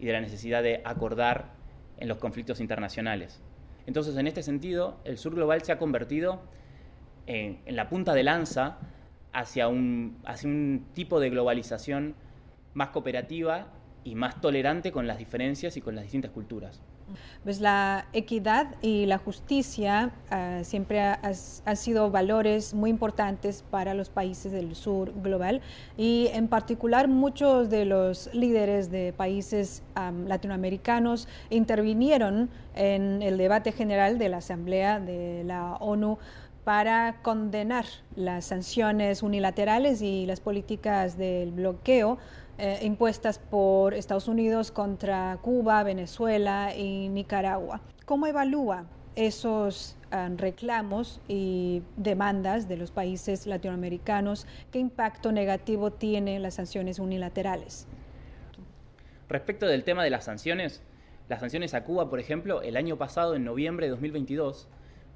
y 0.00 0.06
de 0.06 0.12
la 0.12 0.20
necesidad 0.20 0.62
de 0.62 0.80
acordar 0.84 1.52
en 1.98 2.08
los 2.08 2.18
conflictos 2.18 2.60
internacionales. 2.60 3.42
Entonces, 3.86 4.16
en 4.16 4.26
este 4.26 4.42
sentido, 4.42 5.00
el 5.04 5.18
sur 5.18 5.34
global 5.34 5.62
se 5.62 5.72
ha 5.72 5.78
convertido 5.78 6.42
en, 7.26 7.60
la 7.66 7.88
punta 7.88 8.14
de 8.14 8.22
lanza 8.22 8.78
hacia 9.32 9.68
un, 9.68 10.18
hacia 10.24 10.48
un 10.48 10.86
tipo 10.94 11.20
de 11.20 11.30
globalización 11.30 12.14
más 12.74 12.88
cooperativa 12.88 13.68
y 14.02 14.14
más 14.14 14.40
tolerante 14.40 14.92
con 14.92 15.06
las 15.06 15.18
diferencias 15.18 15.76
y 15.76 15.80
con 15.80 15.94
las 15.94 16.04
distintas 16.04 16.30
culturas. 16.30 16.82
Pues 17.44 17.60
la 17.60 18.06
equidad 18.12 18.74
y 18.82 19.06
la 19.06 19.18
justicia 19.18 20.12
uh, 20.30 20.64
siempre 20.64 21.00
han 21.00 21.76
sido 21.76 22.10
valores 22.10 22.74
muy 22.74 22.90
importantes 22.90 23.64
para 23.70 23.94
los 23.94 24.10
países 24.10 24.52
del 24.52 24.74
sur 24.74 25.12
global 25.22 25.60
y 25.96 26.28
en 26.32 26.48
particular 26.48 27.08
muchos 27.08 27.70
de 27.70 27.84
los 27.84 28.32
líderes 28.34 28.90
de 28.90 29.12
países 29.12 29.82
latinoamericanos 30.26 31.28
intervinieron 31.50 32.50
en 32.74 33.22
el 33.22 33.36
debate 33.36 33.72
general 33.72 34.18
de 34.18 34.28
la 34.28 34.38
Asamblea 34.38 35.00
de 35.00 35.44
la 35.44 35.76
ONU 35.76 36.18
para 36.64 37.16
condenar 37.22 37.86
las 38.14 38.46
sanciones 38.46 39.22
unilaterales 39.22 40.02
y 40.02 40.26
las 40.26 40.40
políticas 40.40 41.16
del 41.16 41.52
bloqueo 41.52 42.18
eh, 42.62 42.78
impuestas 42.82 43.38
por 43.38 43.94
Estados 43.94 44.28
Unidos 44.28 44.70
contra 44.70 45.38
Cuba, 45.40 45.82
Venezuela 45.82 46.76
y 46.76 47.08
Nicaragua. 47.08 47.80
¿Cómo 48.04 48.26
evalúa 48.26 48.84
esos 49.16 49.96
eh, 50.12 50.28
reclamos 50.36 51.22
y 51.26 51.82
demandas 51.96 52.68
de 52.68 52.76
los 52.76 52.90
países 52.90 53.46
latinoamericanos? 53.46 54.46
¿Qué 54.70 54.78
impacto 54.78 55.32
negativo 55.32 55.90
tienen 55.90 56.42
las 56.42 56.56
sanciones 56.56 56.98
unilaterales? 56.98 57.86
Respecto 59.30 59.66
del 59.66 59.82
tema 59.82 60.04
de 60.04 60.10
las 60.10 60.24
sanciones, 60.24 60.82
las 61.30 61.40
sanciones 61.40 61.72
a 61.72 61.84
Cuba, 61.84 62.10
por 62.10 62.20
ejemplo, 62.20 62.60
el 62.60 62.76
año 62.76 62.98
pasado, 62.98 63.36
en 63.36 63.44
noviembre 63.44 63.86
de 63.86 63.92
2022, 63.92 64.68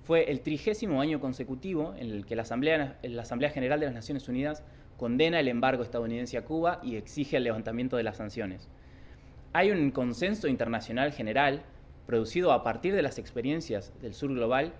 fue 0.03 0.31
el 0.31 0.41
trigésimo 0.41 1.03
año 1.03 1.21
consecutivo 1.21 1.95
en 1.99 2.11
el 2.11 2.25
que 2.25 2.37
la 2.37 2.43
Asamblea 2.43 3.51
General 3.51 3.81
de 3.81 3.87
las 3.87 3.95
Naciones 3.95 4.29
Unidas 4.31 4.63
condena 4.97 5.41
el 5.41 5.49
embargo 5.49 5.83
estadounidense 5.83 6.37
a 6.37 6.45
Cuba 6.45 6.81
y 6.83 6.97
exige 6.97 7.37
el 7.37 7.45
levantamiento 7.45 7.97
de 7.97 8.03
las 8.03 8.17
sanciones. 8.17 8.69
Hay 9.53 9.71
un 9.71 9.91
consenso 9.91 10.49
internacional 10.49 11.13
general 11.13 11.63
producido 12.07 12.53
a 12.53 12.63
partir 12.63 12.95
de 12.95 13.03
las 13.03 13.19
experiencias 13.19 13.93
del 14.01 14.15
sur 14.15 14.33
global 14.33 14.73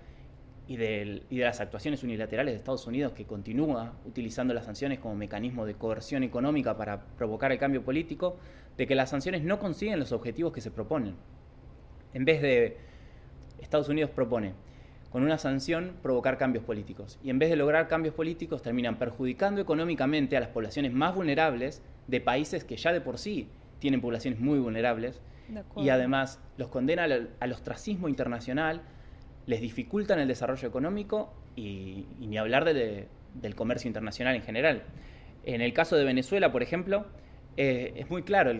y, 0.67 0.77
de 0.77 1.21
las 1.29 1.61
actuaciones 1.61 2.03
unilaterales 2.03 2.53
de 2.53 2.57
Estados 2.57 2.87
Unidos, 2.87 3.13
que 3.13 3.25
continúa 3.25 3.93
utilizando 4.05 4.53
las 4.53 4.65
sanciones 4.65 4.99
como 4.99 5.15
mecanismo 5.15 5.65
de 5.65 5.75
coerción 5.75 6.23
económica 6.23 6.75
para 6.75 7.01
provocar 7.17 7.51
el 7.51 7.59
cambio 7.59 7.83
político, 7.83 8.37
de 8.77 8.87
que 8.87 8.95
las 8.95 9.09
sanciones 9.09 9.43
no 9.43 9.59
consiguen 9.59 9.99
los 9.99 10.11
objetivos 10.11 10.51
que 10.51 10.61
se 10.61 10.71
proponen. 10.71 11.15
En 12.13 12.25
vez 12.25 12.41
de, 12.41 12.77
Estados 13.59 13.89
Unidos 13.89 14.11
propone 14.11 14.53
con 15.15 15.23
una 15.23 15.37
sanción 15.37 15.93
provocar 16.03 16.37
cambios 16.37 16.65
políticos. 16.65 17.17
Y 17.23 17.29
en 17.29 17.39
vez 17.39 17.49
de 17.49 17.55
lograr 17.55 17.87
cambios 17.87 18.13
políticos, 18.13 18.61
terminan 18.61 18.99
perjudicando 18.99 19.61
económicamente 19.61 20.35
a 20.35 20.41
las 20.41 20.49
poblaciones 20.49 20.91
más 20.91 21.15
vulnerables 21.15 21.81
de 22.07 22.19
países 22.19 22.65
que 22.65 22.75
ya 22.75 22.91
de 22.91 22.99
por 22.99 23.17
sí 23.17 23.47
tienen 23.79 24.01
poblaciones 24.01 24.41
muy 24.41 24.59
vulnerables. 24.59 25.21
Y 25.77 25.87
además 25.87 26.41
los 26.57 26.67
condena 26.67 27.05
al, 27.05 27.51
ostracismo 27.53 28.09
internacional, 28.09 28.81
les 29.45 29.61
dificultan 29.61 30.19
el 30.19 30.27
desarrollo 30.27 30.67
económico 30.67 31.33
y, 31.55 32.07
ni 32.19 32.37
hablar 32.37 32.65
del 32.65 33.55
comercio 33.55 33.87
internacional 33.87 34.35
en 34.35 34.41
general. 34.41 34.83
En 35.45 35.61
el 35.61 35.71
caso 35.71 35.95
de 35.95 36.03
Venezuela, 36.03 36.51
por 36.51 36.61
ejemplo, 36.61 37.05
eh, 37.55 37.93
es 37.95 38.09
muy 38.09 38.23
claro 38.23 38.51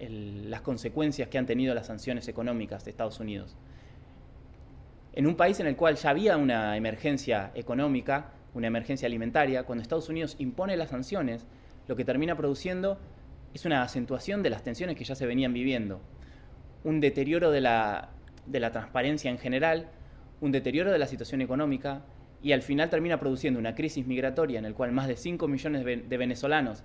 las 0.00 0.60
consecuencias 0.62 1.28
que 1.28 1.38
han 1.38 1.46
tenido 1.46 1.72
las 1.72 1.86
sanciones 1.86 2.26
económicas 2.26 2.84
de 2.84 2.90
Estados 2.90 3.20
Unidos 3.20 3.56
en 5.14 5.26
un 5.26 5.36
país 5.36 5.60
en 5.60 5.66
el 5.66 5.76
cual 5.76 5.96
ya 5.96 6.10
había 6.10 6.36
una 6.36 6.76
emergencia 6.76 7.50
económica, 7.54 8.32
una 8.54 8.66
emergencia 8.66 9.06
alimentaria, 9.06 9.64
cuando 9.64 9.82
Estados 9.82 10.08
Unidos 10.08 10.36
impone 10.38 10.76
las 10.76 10.90
sanciones, 10.90 11.46
lo 11.86 11.96
que 11.96 12.04
termina 12.04 12.36
produciendo 12.36 12.98
es 13.54 13.64
una 13.64 13.82
acentuación 13.82 14.42
de 14.42 14.50
las 14.50 14.62
tensiones 14.62 14.96
que 14.96 15.04
ya 15.04 15.14
se 15.14 15.26
venían 15.26 15.52
viviendo, 15.52 16.00
un 16.84 17.00
deterioro 17.00 17.50
de 17.50 17.60
la, 17.60 18.10
transparencia 18.72 19.30
en 19.30 19.38
general, 19.38 19.88
un 20.40 20.52
deterioro 20.52 20.90
de 20.90 20.98
la 20.98 21.06
situación 21.06 21.42
económica 21.42 22.02
y 22.42 22.52
al 22.52 22.62
final 22.62 22.90
termina 22.90 23.20
produciendo 23.20 23.60
una 23.60 23.74
crisis 23.74 24.06
migratoria 24.06 24.58
en 24.58 24.64
la 24.64 24.72
cual 24.72 24.92
más 24.92 25.06
de 25.06 25.16
5 25.16 25.46
millones 25.46 25.84
de 25.84 26.16
venezolanos 26.16 26.82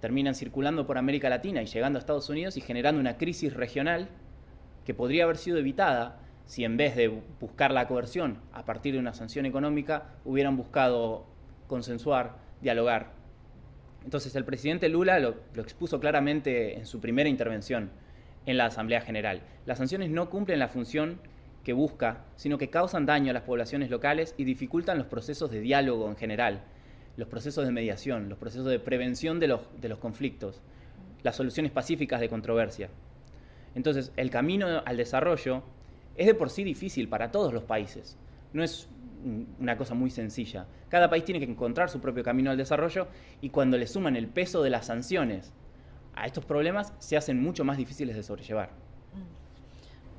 terminan 0.00 0.34
circulando 0.34 0.84
por 0.86 0.98
América 0.98 1.28
Latina 1.28 1.62
y 1.62 1.66
llegando 1.66 1.98
a 1.98 2.00
Estados 2.00 2.28
Unidos 2.28 2.56
y 2.56 2.60
generando 2.60 3.00
una 3.00 3.16
crisis 3.18 3.54
regional 3.54 4.08
que 4.84 4.94
podría 4.94 5.22
haber 5.24 5.36
sido 5.36 5.58
evitada 5.58 6.18
si 6.46 6.64
en 6.64 6.76
vez 6.76 6.96
de 6.96 7.08
buscar 7.40 7.70
la 7.70 7.88
coerción 7.88 8.38
a 8.52 8.64
partir 8.64 8.94
de 8.94 9.00
una 9.00 9.14
sanción 9.14 9.46
económica, 9.46 10.14
hubieran 10.24 10.56
buscado 10.56 11.26
consensuar, 11.66 12.36
dialogar. 12.60 13.12
Entonces 14.04 14.34
el 14.34 14.44
presidente 14.44 14.88
Lula 14.88 15.18
lo, 15.18 15.36
expuso 15.56 16.00
claramente 16.00 16.76
en 16.76 16.86
su 16.86 17.00
primera 17.00 17.28
intervención 17.28 17.90
en 18.46 18.56
la 18.56 18.66
Asamblea 18.66 19.00
General. 19.00 19.42
Las 19.66 19.78
sanciones 19.78 20.10
no 20.10 20.28
cumplen 20.28 20.58
la 20.58 20.68
función 20.68 21.20
que 21.64 21.72
busca, 21.72 22.24
sino 22.36 22.58
que 22.58 22.70
causan 22.70 23.06
daño 23.06 23.30
a 23.30 23.34
las 23.34 23.44
poblaciones 23.44 23.90
locales 23.90 24.34
y 24.36 24.44
dificultan 24.44 24.98
los 24.98 25.06
procesos 25.06 25.50
de 25.50 25.60
diálogo 25.60 26.08
en 26.08 26.16
general, 26.16 26.62
los 27.16 27.28
procesos 27.28 27.64
de 27.64 27.72
mediación, 27.72 28.28
los 28.28 28.38
procesos 28.38 28.66
de 28.66 28.80
prevención 28.80 29.38
de 29.38 29.48
los, 29.48 29.98
conflictos, 30.00 30.60
las 31.22 31.36
soluciones 31.36 31.70
pacíficas 31.70 32.20
de 32.20 32.28
controversia. 32.28 32.88
Entonces, 33.74 34.12
el 34.16 34.30
camino 34.30 34.82
al 34.84 34.96
desarrollo 34.96 35.62
es 36.16 36.26
de 36.26 36.34
por 36.34 36.50
sí 36.50 36.64
difícil 36.64 37.08
para 37.08 37.30
todos 37.30 37.52
los 37.52 37.64
países. 37.64 38.16
No 38.52 38.62
es 38.62 38.88
una 39.60 39.76
cosa 39.76 39.94
muy 39.94 40.10
sencilla. 40.10 40.66
Cada 40.88 41.08
país 41.08 41.24
tiene 41.24 41.40
que 41.40 41.50
encontrar 41.50 41.88
su 41.88 42.00
propio 42.00 42.22
camino 42.22 42.50
al 42.50 42.56
desarrollo 42.56 43.08
y 43.40 43.50
cuando 43.50 43.78
le 43.78 43.86
suman 43.86 44.16
el 44.16 44.28
peso 44.28 44.62
de 44.62 44.70
las 44.70 44.86
sanciones 44.86 45.52
a 46.14 46.26
estos 46.26 46.44
problemas, 46.44 46.92
se 46.98 47.16
hacen 47.16 47.42
mucho 47.42 47.64
más 47.64 47.78
difíciles 47.78 48.14
de 48.16 48.22
sobrellevar. 48.22 48.70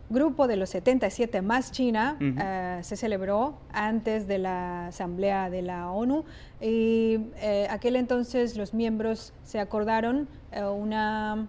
Grupo 0.10 0.48
de 0.48 0.58
los 0.58 0.70
77 0.72 1.42
más 1.42 1.72
China 1.72 2.18
eh, 2.20 2.80
se 2.84 2.96
celebró 2.96 3.58
antes 3.72 4.28
de 4.28 4.38
la 4.38 4.88
Asamblea 4.88 5.50
de 5.50 5.62
la 5.62 5.92
ONU 5.92 6.26
y 6.62 7.20
eh, 7.38 7.68
aquel 7.70 7.96
entonces 7.96 8.58
los 8.58 8.74
miembros 8.74 9.34
se 9.44 9.60
acordaron 9.60 10.28
eh, 10.52 10.64
una, 10.64 11.48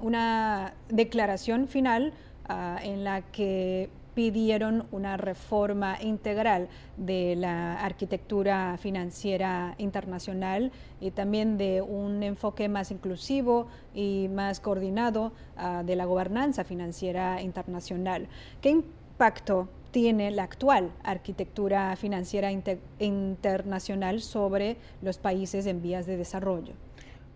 una 0.00 0.74
declaración 0.90 1.66
final 1.66 2.12
ah, 2.48 2.78
en 2.82 3.04
la 3.04 3.22
que 3.22 3.90
pidieron 4.14 4.86
una 4.92 5.16
reforma 5.16 6.00
integral 6.00 6.68
de 6.96 7.34
la 7.36 7.74
arquitectura 7.80 8.76
financiera 8.78 9.74
internacional 9.78 10.70
y 11.00 11.10
también 11.10 11.58
de 11.58 11.82
un 11.82 12.22
enfoque 12.22 12.68
más 12.68 12.90
inclusivo 12.90 13.66
y 13.92 14.28
más 14.32 14.60
coordinado 14.60 15.32
ah, 15.56 15.82
de 15.84 15.96
la 15.96 16.04
gobernanza 16.04 16.64
financiera 16.64 17.42
internacional. 17.42 18.28
¿Qué 18.60 18.70
impacto 18.70 19.68
tiene 19.90 20.30
la 20.30 20.42
actual 20.42 20.90
arquitectura 21.04 21.94
financiera 21.96 22.50
internacional 22.98 24.20
sobre 24.22 24.76
los 25.02 25.18
países 25.18 25.66
en 25.66 25.82
vías 25.82 26.06
de 26.06 26.16
desarrollo? 26.16 26.74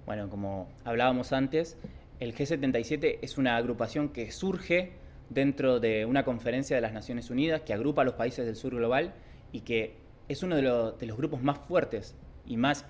Bueno, 0.07 0.29
como 0.29 0.67
hablábamos 0.85 1.33
antes, 1.33 1.77
el 2.21 2.35
G77 2.35 3.19
es 3.23 3.39
una 3.39 3.57
agrupación 3.57 4.09
que 4.09 4.31
surge 4.33 4.93
dentro 5.31 5.79
de 5.79 6.05
una 6.05 6.25
conferencia 6.25 6.75
de 6.77 6.83
las 6.83 6.93
Naciones 6.93 7.31
Unidas 7.31 7.61
que 7.63 7.73
agrupa 7.73 8.03
a 8.03 8.05
los 8.05 8.15
países 8.15 8.45
del 8.47 8.57
sur 8.57 8.75
global 8.75 9.15
y 9.53 9.61
que 9.61 9.95
es 10.29 10.43
uno 10.43 10.57
de, 10.57 10.63
los 10.63 11.17
grupos 11.17 11.43
más 11.43 11.59
fuertes 11.59 12.15
y 12.47 12.57
más 12.57 12.87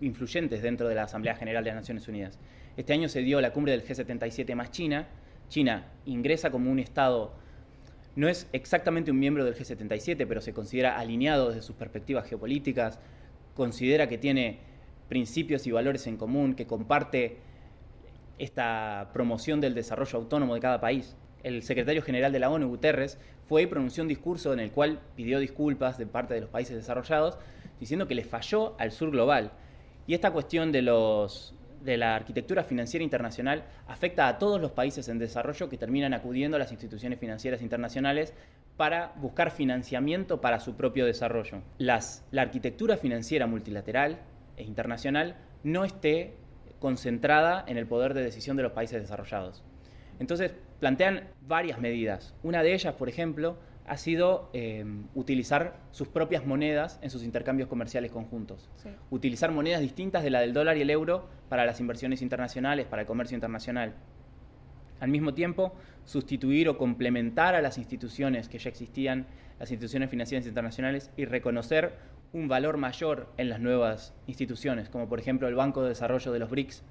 influyentes 0.00 0.62
dentro 0.62 0.88
de 0.88 0.94
la 0.94 1.04
Asamblea 1.04 1.36
General 1.36 1.62
de 1.62 1.70
las 1.70 1.80
Naciones 1.82 2.08
Unidas. 2.08 2.38
Este 2.76 2.92
año 2.92 3.08
se 3.08 3.20
dio 3.20 3.40
la 3.40 3.52
cumbre 3.52 3.72
del 3.72 3.84
G77 3.84 4.54
más 4.54 4.70
China. 4.70 5.06
China 5.48 5.86
ingresa 6.06 6.50
como 6.50 6.70
un 6.70 6.78
Estado, 6.78 7.34
no 8.16 8.28
es 8.28 8.48
exactamente 8.52 9.10
un 9.10 9.18
miembro 9.18 9.44
del 9.44 9.54
G77, 9.54 10.26
pero 10.26 10.40
se 10.40 10.52
considera 10.52 10.98
alineado 10.98 11.48
desde 11.48 11.62
sus 11.62 11.76
perspectivas 11.76 12.26
geopolíticas, 12.26 12.98
considera 13.54 14.08
que 14.08 14.18
tiene 14.18 14.58
principios 15.08 15.66
y 15.66 15.70
valores 15.70 16.06
en 16.06 16.16
común, 16.16 16.54
que 16.54 16.66
comparte 16.66 17.38
esta 18.44 19.10
promoción 19.12 19.60
del 19.60 19.74
desarrollo 19.74 20.18
autónomo 20.18 20.54
de 20.54 20.60
cada 20.60 20.80
país 20.80 21.16
el 21.42 21.62
secretario 21.62 22.02
general 22.02 22.32
de 22.32 22.38
la 22.38 22.50
ONU, 22.50 22.68
Guterres, 22.68 23.18
fue 23.48 23.62
y 23.62 23.66
pronunció 23.66 24.02
un 24.02 24.08
discurso 24.08 24.52
en 24.52 24.60
el 24.60 24.70
cual 24.70 25.00
pidió 25.16 25.38
disculpas 25.38 25.98
de 25.98 26.06
parte 26.06 26.34
de 26.34 26.40
los 26.40 26.50
países 26.50 26.76
desarrollados, 26.76 27.38
diciendo 27.80 28.06
que 28.06 28.14
le 28.14 28.24
falló 28.24 28.74
al 28.78 28.92
sur 28.92 29.10
global. 29.10 29.52
Y 30.06 30.14
esta 30.14 30.30
cuestión 30.30 30.72
de, 30.72 30.82
los, 30.82 31.54
de 31.82 31.96
la 31.96 32.14
arquitectura 32.14 32.64
financiera 32.64 33.04
internacional 33.04 33.64
afecta 33.86 34.28
a 34.28 34.38
todos 34.38 34.60
los 34.60 34.72
países 34.72 35.08
en 35.08 35.18
desarrollo 35.18 35.68
que 35.68 35.78
terminan 35.78 36.14
acudiendo 36.14 36.56
a 36.56 36.60
las 36.60 36.72
instituciones 36.72 37.18
financieras 37.18 37.62
internacionales 37.62 38.34
para 38.76 39.12
buscar 39.16 39.50
financiamiento 39.50 40.40
para 40.40 40.60
su 40.60 40.74
propio 40.76 41.04
desarrollo. 41.04 41.62
La 41.78 42.00
arquitectura 42.36 42.96
financiera 42.96 43.46
multilateral 43.46 44.20
e 44.56 44.64
internacional 44.64 45.36
no 45.62 45.84
esté 45.84 46.36
concentrada 46.82 47.64
en 47.66 47.78
el 47.78 47.86
poder 47.86 48.12
de 48.12 48.22
decisión 48.22 48.58
de 48.58 48.64
los 48.64 48.72
países 48.72 49.00
desarrollados. 49.00 49.64
Entonces, 50.18 50.54
plantean 50.80 51.28
varias 51.46 51.80
medidas. 51.80 52.34
Una 52.42 52.62
de 52.62 52.74
ellas, 52.74 52.94
por 52.94 53.08
ejemplo, 53.08 53.56
ha 53.86 53.96
sido 53.96 54.50
eh, 54.52 54.84
utilizar 55.14 55.76
sus 55.90 56.08
propias 56.08 56.44
monedas 56.44 56.98
en 57.02 57.10
sus 57.10 57.24
intercambios 57.24 57.68
comerciales 57.68 58.10
conjuntos. 58.10 58.68
Utilizar 59.10 59.50
monedas 59.50 59.80
distintas 59.80 60.22
de 60.22 60.30
la 60.30 60.40
del 60.40 60.52
dólar 60.52 60.76
y 60.76 60.82
el 60.82 60.90
euro 60.90 61.28
para 61.48 61.64
las 61.64 61.80
inversiones 61.80 62.20
internacionales, 62.20 62.86
para 62.86 63.02
el 63.02 63.08
comercio 63.08 63.36
internacional. 63.36 63.94
Al 65.00 65.08
mismo 65.08 65.34
tiempo, 65.34 65.72
sustituir 66.04 66.68
o 66.68 66.78
complementar 66.78 67.54
a 67.54 67.62
las 67.62 67.78
instituciones 67.78 68.48
que 68.48 68.58
ya 68.58 68.68
existían, 68.70 69.26
las 69.58 69.70
instituciones 69.70 70.10
financieras 70.10 70.46
internacionales, 70.46 71.10
y 71.16 71.24
reconocer 71.24 71.94
un 72.32 72.48
valor 72.48 72.76
mayor 72.76 73.28
en 73.36 73.48
las 73.48 73.60
nuevas 73.60 74.14
instituciones, 74.26 74.88
como 74.88 75.08
por 75.08 75.20
ejemplo 75.20 75.48
el 75.48 75.54
Banco 75.54 75.82
de 75.82 75.90
Desarrollo 75.90 76.32
de 76.32 76.38
los 76.38 76.50
BRICS 76.50 76.82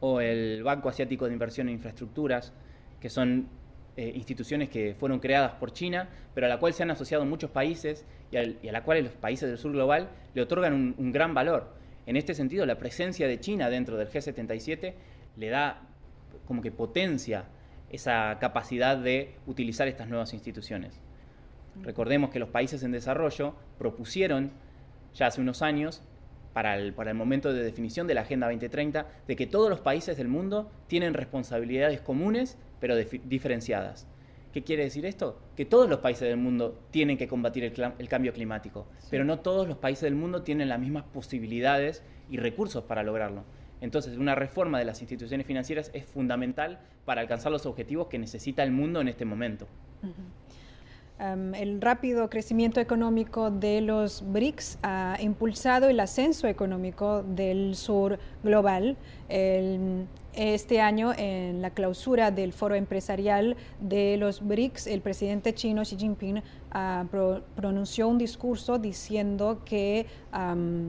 o 0.00 0.20
el 0.20 0.62
Banco 0.62 0.88
Asiático 0.88 1.26
de 1.26 1.32
Inversión 1.32 1.68
en 1.68 1.74
Infraestructuras 1.74 2.52
que 3.00 3.10
son 3.10 3.48
eh, 3.96 4.12
instituciones 4.14 4.68
que 4.68 4.94
fueron 4.94 5.20
creadas 5.20 5.52
por 5.52 5.72
China, 5.72 6.08
pero 6.34 6.46
a 6.46 6.50
la 6.50 6.58
cual 6.58 6.74
se 6.74 6.82
han 6.82 6.90
asociado 6.90 7.24
muchos 7.24 7.50
países 7.50 8.04
y, 8.30 8.36
a 8.36 8.72
la 8.72 8.82
cual 8.82 9.02
los 9.02 9.12
países 9.12 9.48
del 9.48 9.58
sur 9.58 9.72
global 9.72 10.10
le 10.34 10.42
otorgan 10.42 10.94
un, 10.98 11.12
gran 11.12 11.34
valor. 11.34 11.72
En 12.04 12.16
este 12.16 12.34
sentido, 12.34 12.66
la 12.66 12.78
presencia 12.78 13.26
de 13.26 13.40
China 13.40 13.70
dentro 13.70 13.96
del 13.96 14.08
G77 14.08 14.94
le 15.36 15.48
da 15.48 15.82
como 16.46 16.62
que 16.62 16.70
potencia 16.70 17.46
esa 17.90 18.36
capacidad 18.38 18.96
de 18.96 19.36
utilizar 19.46 19.88
estas 19.88 20.08
nuevas 20.08 20.34
instituciones. 20.34 21.00
Recordemos 21.82 22.30
que 22.30 22.38
los 22.38 22.48
países 22.48 22.82
en 22.82 22.92
desarrollo 22.92 23.54
propusieron 23.78 24.52
ya 25.16 25.26
hace 25.26 25.40
unos 25.40 25.62
años 25.62 26.02
para 26.52 26.76
el, 26.76 26.94
para 26.94 27.10
el, 27.10 27.16
momento 27.16 27.52
de 27.52 27.62
definición 27.62 28.06
de 28.06 28.14
la 28.14 28.22
Agenda 28.22 28.46
2030, 28.46 29.06
de 29.26 29.36
que 29.36 29.46
todos 29.46 29.68
los 29.68 29.80
países 29.80 30.16
del 30.16 30.28
mundo 30.28 30.70
tienen 30.86 31.14
responsabilidades 31.14 32.00
comunes 32.00 32.56
pero 32.80 32.96
diferenciadas. 32.96 34.06
¿Qué 34.52 34.62
quiere 34.64 34.84
decir 34.84 35.04
esto? 35.04 35.38
Que 35.54 35.66
todos 35.66 35.86
los 35.86 35.98
países 35.98 36.28
del 36.28 36.38
mundo 36.38 36.78
tienen 36.90 37.18
que 37.18 37.28
combatir 37.28 37.64
el, 37.64 38.08
cambio 38.08 38.32
climático, 38.32 38.86
pero 39.10 39.22
no 39.22 39.40
todos 39.40 39.68
los 39.68 39.76
países 39.76 40.04
del 40.04 40.14
mundo 40.14 40.42
tienen 40.42 40.70
las 40.70 40.80
mismas 40.80 41.04
posibilidades 41.04 42.02
y 42.30 42.38
recursos 42.38 42.84
para 42.84 43.02
lograrlo. 43.02 43.44
Entonces, 43.82 44.16
una 44.16 44.34
reforma 44.34 44.78
de 44.78 44.86
las 44.86 45.02
instituciones 45.02 45.46
financieras 45.46 45.90
es 45.92 46.06
fundamental 46.06 46.80
para 47.04 47.20
alcanzar 47.20 47.52
los 47.52 47.66
objetivos 47.66 48.06
que 48.06 48.18
necesita 48.18 48.62
el 48.62 48.70
mundo 48.70 49.02
en 49.02 49.08
este 49.08 49.26
momento. 49.26 49.68
El 51.18 51.80
rápido 51.80 52.28
crecimiento 52.28 52.80
económico 52.80 53.50
de 53.50 53.80
los 53.80 54.22
BRICS 54.30 54.78
ha 54.82 55.16
impulsado 55.20 55.88
el 55.88 55.98
ascenso 56.00 56.46
económico 56.46 57.22
del 57.22 57.74
sur 57.74 58.18
global. 58.42 58.96
Este 59.28 60.82
año, 60.82 61.14
en 61.16 61.62
la 61.62 61.70
clausura 61.70 62.30
del 62.30 62.52
foro 62.52 62.74
empresarial 62.74 63.56
de 63.80 64.18
los 64.18 64.46
BRICS, 64.46 64.86
el 64.88 65.00
presidente 65.00 65.54
chino 65.54 65.82
Xi 65.82 65.96
Jinping 65.96 66.42
ah, 66.72 67.06
pronunció 67.54 68.06
un 68.06 68.18
discurso 68.18 68.78
diciendo 68.78 69.62
que 69.64 70.04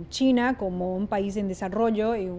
China, 0.10 0.58
como 0.58 0.98
un 0.98 1.08
país 1.08 1.38
en 1.38 1.48
desarrollo 1.48 2.18
y 2.18 2.30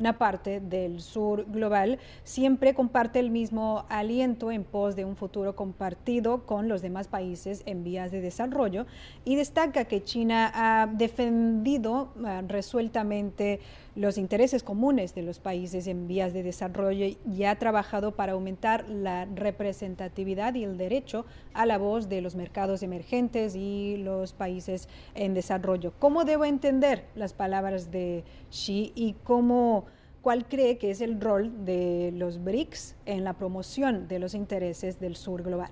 una 0.00 0.18
parte 0.18 0.60
del 0.60 1.00
sur 1.00 1.46
global, 1.50 1.98
siempre 2.24 2.74
comparte 2.74 3.18
el 3.18 3.30
mismo 3.30 3.84
aliento 3.88 4.50
en 4.50 4.64
pos 4.64 4.96
de 4.96 5.04
un 5.04 5.16
futuro 5.16 5.56
compartido 5.56 6.46
con 6.46 6.68
los 6.68 6.82
demás 6.82 7.08
países 7.08 7.62
en 7.66 7.84
vías 7.84 8.10
de 8.10 8.20
desarrollo 8.20 8.86
y 9.24 9.36
destaca 9.36 9.84
que 9.84 10.04
China 10.04 10.50
ha 10.54 10.86
defendido 10.86 12.12
ah, 12.24 12.42
resueltamente 12.46 13.60
los 13.98 14.16
intereses 14.16 14.62
comunes 14.62 15.16
de 15.16 15.22
los 15.22 15.40
países 15.40 15.88
en 15.88 16.06
vías 16.06 16.32
de 16.32 16.44
desarrollo 16.44 17.04
y 17.04 17.44
ha 17.44 17.58
trabajado 17.58 18.12
para 18.12 18.32
aumentar 18.32 18.88
la 18.88 19.24
representatividad 19.24 20.54
y 20.54 20.62
el 20.62 20.78
derecho 20.78 21.26
a 21.52 21.66
la 21.66 21.78
voz 21.78 22.08
de 22.08 22.20
los 22.20 22.36
mercados 22.36 22.84
emergentes 22.84 23.56
y 23.56 23.96
los 23.96 24.32
países 24.32 24.88
en 25.16 25.34
desarrollo. 25.34 25.92
¿Cómo 25.98 26.24
debo 26.24 26.44
entender 26.44 27.06
las 27.16 27.32
palabras 27.32 27.90
de 27.90 28.22
Xi 28.50 28.92
y 28.94 29.14
cómo, 29.24 29.86
cuál 30.22 30.46
cree 30.46 30.78
que 30.78 30.90
es 30.90 31.00
el 31.00 31.20
rol 31.20 31.64
de 31.64 32.12
los 32.14 32.42
BRICS 32.42 32.96
en 33.06 33.24
la 33.24 33.34
promoción 33.34 34.08
de 34.08 34.18
los 34.18 34.34
intereses 34.34 35.00
del 35.00 35.16
sur 35.16 35.42
global? 35.42 35.70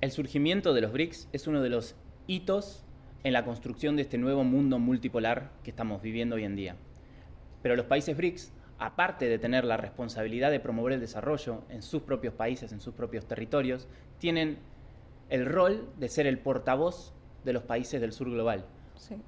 El 0.00 0.10
surgimiento 0.10 0.74
de 0.74 0.80
los 0.80 0.92
BRICS 0.92 1.28
es 1.32 1.46
uno 1.46 1.62
de 1.62 1.70
los 1.70 1.96
hitos 2.26 2.84
en 3.22 3.32
la 3.32 3.44
construcción 3.44 3.96
de 3.96 4.02
este 4.02 4.18
nuevo 4.18 4.44
mundo 4.44 4.78
multipolar 4.78 5.50
que 5.62 5.70
estamos 5.70 6.02
viviendo 6.02 6.36
hoy 6.36 6.44
en 6.44 6.56
día. 6.56 6.76
Pero 7.62 7.76
los 7.76 7.86
países 7.86 8.16
BRICS, 8.16 8.52
aparte 8.78 9.28
de 9.28 9.38
tener 9.38 9.64
la 9.64 9.76
responsabilidad 9.76 10.50
de 10.50 10.60
promover 10.60 10.92
el 10.92 11.00
desarrollo 11.00 11.62
en 11.70 11.82
sus 11.82 12.02
propios 12.02 12.34
países, 12.34 12.72
en 12.72 12.80
sus 12.80 12.94
propios 12.94 13.26
territorios, 13.26 13.88
tienen 14.18 14.58
el 15.30 15.46
rol 15.46 15.88
de 15.98 16.08
ser 16.08 16.26
el 16.26 16.38
portavoz 16.38 17.14
de 17.44 17.52
los 17.54 17.62
países 17.62 18.00
del 18.00 18.12
sur 18.12 18.30
global. 18.30 18.66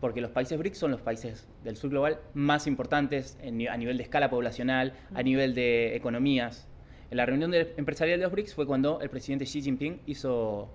Porque 0.01 0.21
los 0.21 0.31
países 0.31 0.59
BRICS 0.59 0.79
son 0.79 0.91
los 0.91 1.01
países 1.01 1.47
del 1.65 1.77
sur 1.77 1.91
global 1.91 2.19
más 2.35 2.67
importantes 2.67 3.39
a 3.43 3.77
nivel 3.77 3.97
de 3.97 4.03
escala 4.03 4.31
poblacional, 4.31 4.95
a 5.15 5.23
nivel 5.23 5.55
de 5.55 5.97
economías. 5.97 6.69
En 7.11 7.19
la 7.19 7.27
reunión 7.27 7.53
empresarial 7.55 8.19
de 8.19 8.25
los 8.25 8.33
BRICS 8.33 8.55
fue 8.55 8.67
cuando 8.67 9.01
el 9.01 9.11
presidente 9.11 9.45
Xi 9.45 9.63
Jinping 9.63 10.01
hizo, 10.07 10.71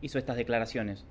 hizo 0.00 0.18
estas 0.18 0.36
declaraciones. 0.36 1.04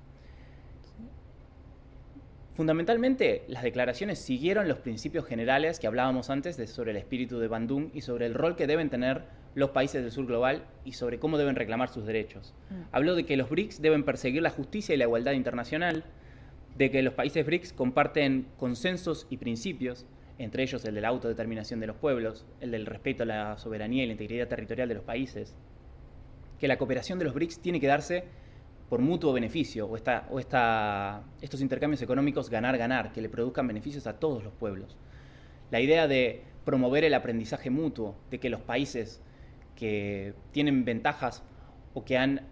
Fundamentalmente, 2.56 3.44
las 3.48 3.62
declaraciones 3.62 4.18
siguieron 4.18 4.66
los 4.66 4.78
principios 4.78 5.26
generales 5.26 5.78
que 5.78 5.86
hablábamos 5.86 6.30
antes 6.30 6.56
de, 6.56 6.66
sobre 6.66 6.92
el 6.92 6.96
espíritu 6.96 7.38
de 7.38 7.48
Bandung 7.48 7.90
y 7.92 8.00
sobre 8.00 8.24
el 8.24 8.32
rol 8.32 8.56
que 8.56 8.66
deben 8.66 8.88
tener 8.88 9.24
los 9.54 9.70
países 9.70 10.02
del 10.02 10.10
sur 10.10 10.26
global 10.26 10.64
y 10.82 10.92
sobre 10.92 11.18
cómo 11.18 11.36
deben 11.36 11.54
reclamar 11.54 11.90
sus 11.90 12.06
derechos. 12.06 12.54
Mm. 12.70 12.74
Habló 12.92 13.14
de 13.14 13.26
que 13.26 13.36
los 13.36 13.50
BRICS 13.50 13.82
deben 13.82 14.04
perseguir 14.04 14.40
la 14.40 14.48
justicia 14.48 14.94
y 14.94 14.98
la 14.98 15.04
igualdad 15.04 15.32
internacional, 15.32 16.04
de 16.76 16.90
que 16.90 17.02
los 17.02 17.14
países 17.14 17.44
BRICS 17.46 17.72
comparten 17.72 18.46
consensos 18.58 19.26
y 19.30 19.38
principios, 19.38 20.06
entre 20.38 20.62
ellos 20.62 20.84
el 20.84 20.94
de 20.94 21.00
la 21.00 21.08
autodeterminación 21.08 21.80
de 21.80 21.86
los 21.86 21.96
pueblos, 21.96 22.46
el 22.60 22.70
del 22.70 22.86
respeto 22.86 23.22
a 23.22 23.26
la 23.26 23.58
soberanía 23.58 24.04
y 24.04 24.06
la 24.06 24.12
integridad 24.12 24.48
territorial 24.48 24.88
de 24.88 24.94
los 24.94 25.04
países, 25.04 25.56
que 26.58 26.68
la 26.68 26.76
cooperación 26.76 27.18
de 27.18 27.24
los 27.24 27.34
BRICS 27.34 27.60
tiene 27.60 27.80
que 27.80 27.86
darse 27.86 28.24
por 28.88 29.00
mutuo 29.00 29.32
beneficio 29.32 29.86
o, 29.86 29.96
esta, 29.96 30.26
o 30.30 30.38
esta, 30.38 31.24
estos 31.40 31.60
intercambios 31.60 32.02
económicos 32.02 32.50
ganar-ganar, 32.50 33.12
que 33.12 33.20
le 33.20 33.28
produzcan 33.28 33.66
beneficios 33.66 34.06
a 34.06 34.18
todos 34.18 34.44
los 34.44 34.52
pueblos. 34.52 34.96
La 35.70 35.80
idea 35.80 36.06
de 36.06 36.42
promover 36.64 37.04
el 37.04 37.14
aprendizaje 37.14 37.70
mutuo, 37.70 38.16
de 38.30 38.38
que 38.38 38.50
los 38.50 38.60
países 38.60 39.22
que 39.74 40.34
tienen 40.52 40.84
ventajas 40.84 41.42
o 41.94 42.04
que 42.04 42.16
han 42.16 42.42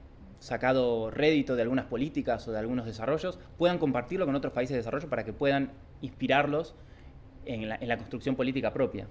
sacado 0.44 1.10
rédito 1.10 1.56
de 1.56 1.62
algunas 1.62 1.86
políticas 1.86 2.46
o 2.46 2.52
de 2.52 2.58
algunos 2.58 2.84
desarrollos, 2.84 3.38
puedan 3.56 3.78
compartirlo 3.78 4.26
con 4.26 4.34
otros 4.34 4.52
países 4.52 4.74
de 4.74 4.78
desarrollo 4.78 5.08
para 5.08 5.24
que 5.24 5.32
puedan 5.32 5.70
inspirarlos 6.02 6.74
en 7.46 7.66
la, 7.66 7.76
en 7.76 7.88
la 7.88 7.96
construcción 7.96 8.36
política 8.36 8.70
propia. 8.70 9.06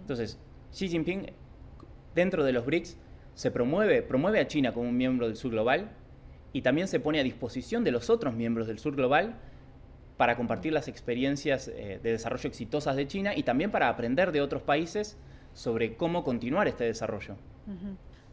Entonces, 0.00 0.40
Xi 0.72 0.88
Jinping, 0.88 1.26
dentro 2.16 2.42
de 2.42 2.52
los 2.52 2.66
BRICS, 2.66 2.98
se 3.34 3.52
promueve, 3.52 4.02
promueve 4.02 4.40
a 4.40 4.48
China 4.48 4.72
como 4.74 4.88
un 4.88 4.96
miembro 4.96 5.28
del 5.28 5.36
sur 5.36 5.52
global 5.52 5.92
y 6.52 6.62
también 6.62 6.88
se 6.88 6.98
pone 6.98 7.20
a 7.20 7.22
disposición 7.22 7.84
de 7.84 7.92
los 7.92 8.10
otros 8.10 8.34
miembros 8.34 8.66
del 8.66 8.80
sur 8.80 8.96
global 8.96 9.36
para 10.16 10.36
compartir 10.36 10.72
las 10.72 10.88
experiencias 10.88 11.68
eh, 11.68 12.00
de 12.02 12.10
desarrollo 12.10 12.48
exitosas 12.48 12.96
de 12.96 13.06
China 13.06 13.36
y 13.36 13.44
también 13.44 13.70
para 13.70 13.88
aprender 13.88 14.32
de 14.32 14.40
otros 14.40 14.62
países 14.62 15.16
sobre 15.52 15.94
cómo 15.94 16.24
continuar 16.24 16.66
este 16.66 16.82
desarrollo. 16.82 17.36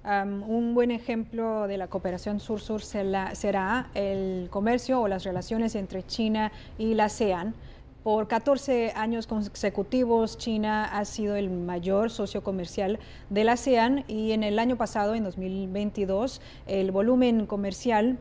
Un 0.03 0.73
buen 0.73 0.91
ejemplo 0.91 1.67
de 1.67 1.77
la 1.77 1.87
cooperación 1.87 2.39
sur-sur 2.39 2.81
será 2.81 3.89
el 3.93 4.47
comercio 4.49 5.01
o 5.01 5.07
las 5.07 5.23
relaciones 5.23 5.75
entre 5.75 6.05
China 6.05 6.51
y 6.77 6.93
la 6.93 7.05
ASEAN. 7.05 7.53
Por 8.03 8.29
14 8.29 8.93
años 8.95 9.27
consecutivos, 9.27 10.37
China 10.37 10.85
ha 10.85 11.03
sido 11.03 11.35
el 11.35 11.49
mayor 11.49 12.11
socio 12.11 12.43
comercial 12.43 12.97
de 13.29 13.43
la 13.43 13.51
ASEAN 13.53 14.05
y 14.07 14.31
en 14.31 14.43
el 14.43 14.57
año 14.57 14.77
pasado, 14.77 15.15
en 15.15 15.25
2022, 15.25 16.41
el 16.65 16.91
volumen 16.91 17.45
comercial 17.45 18.17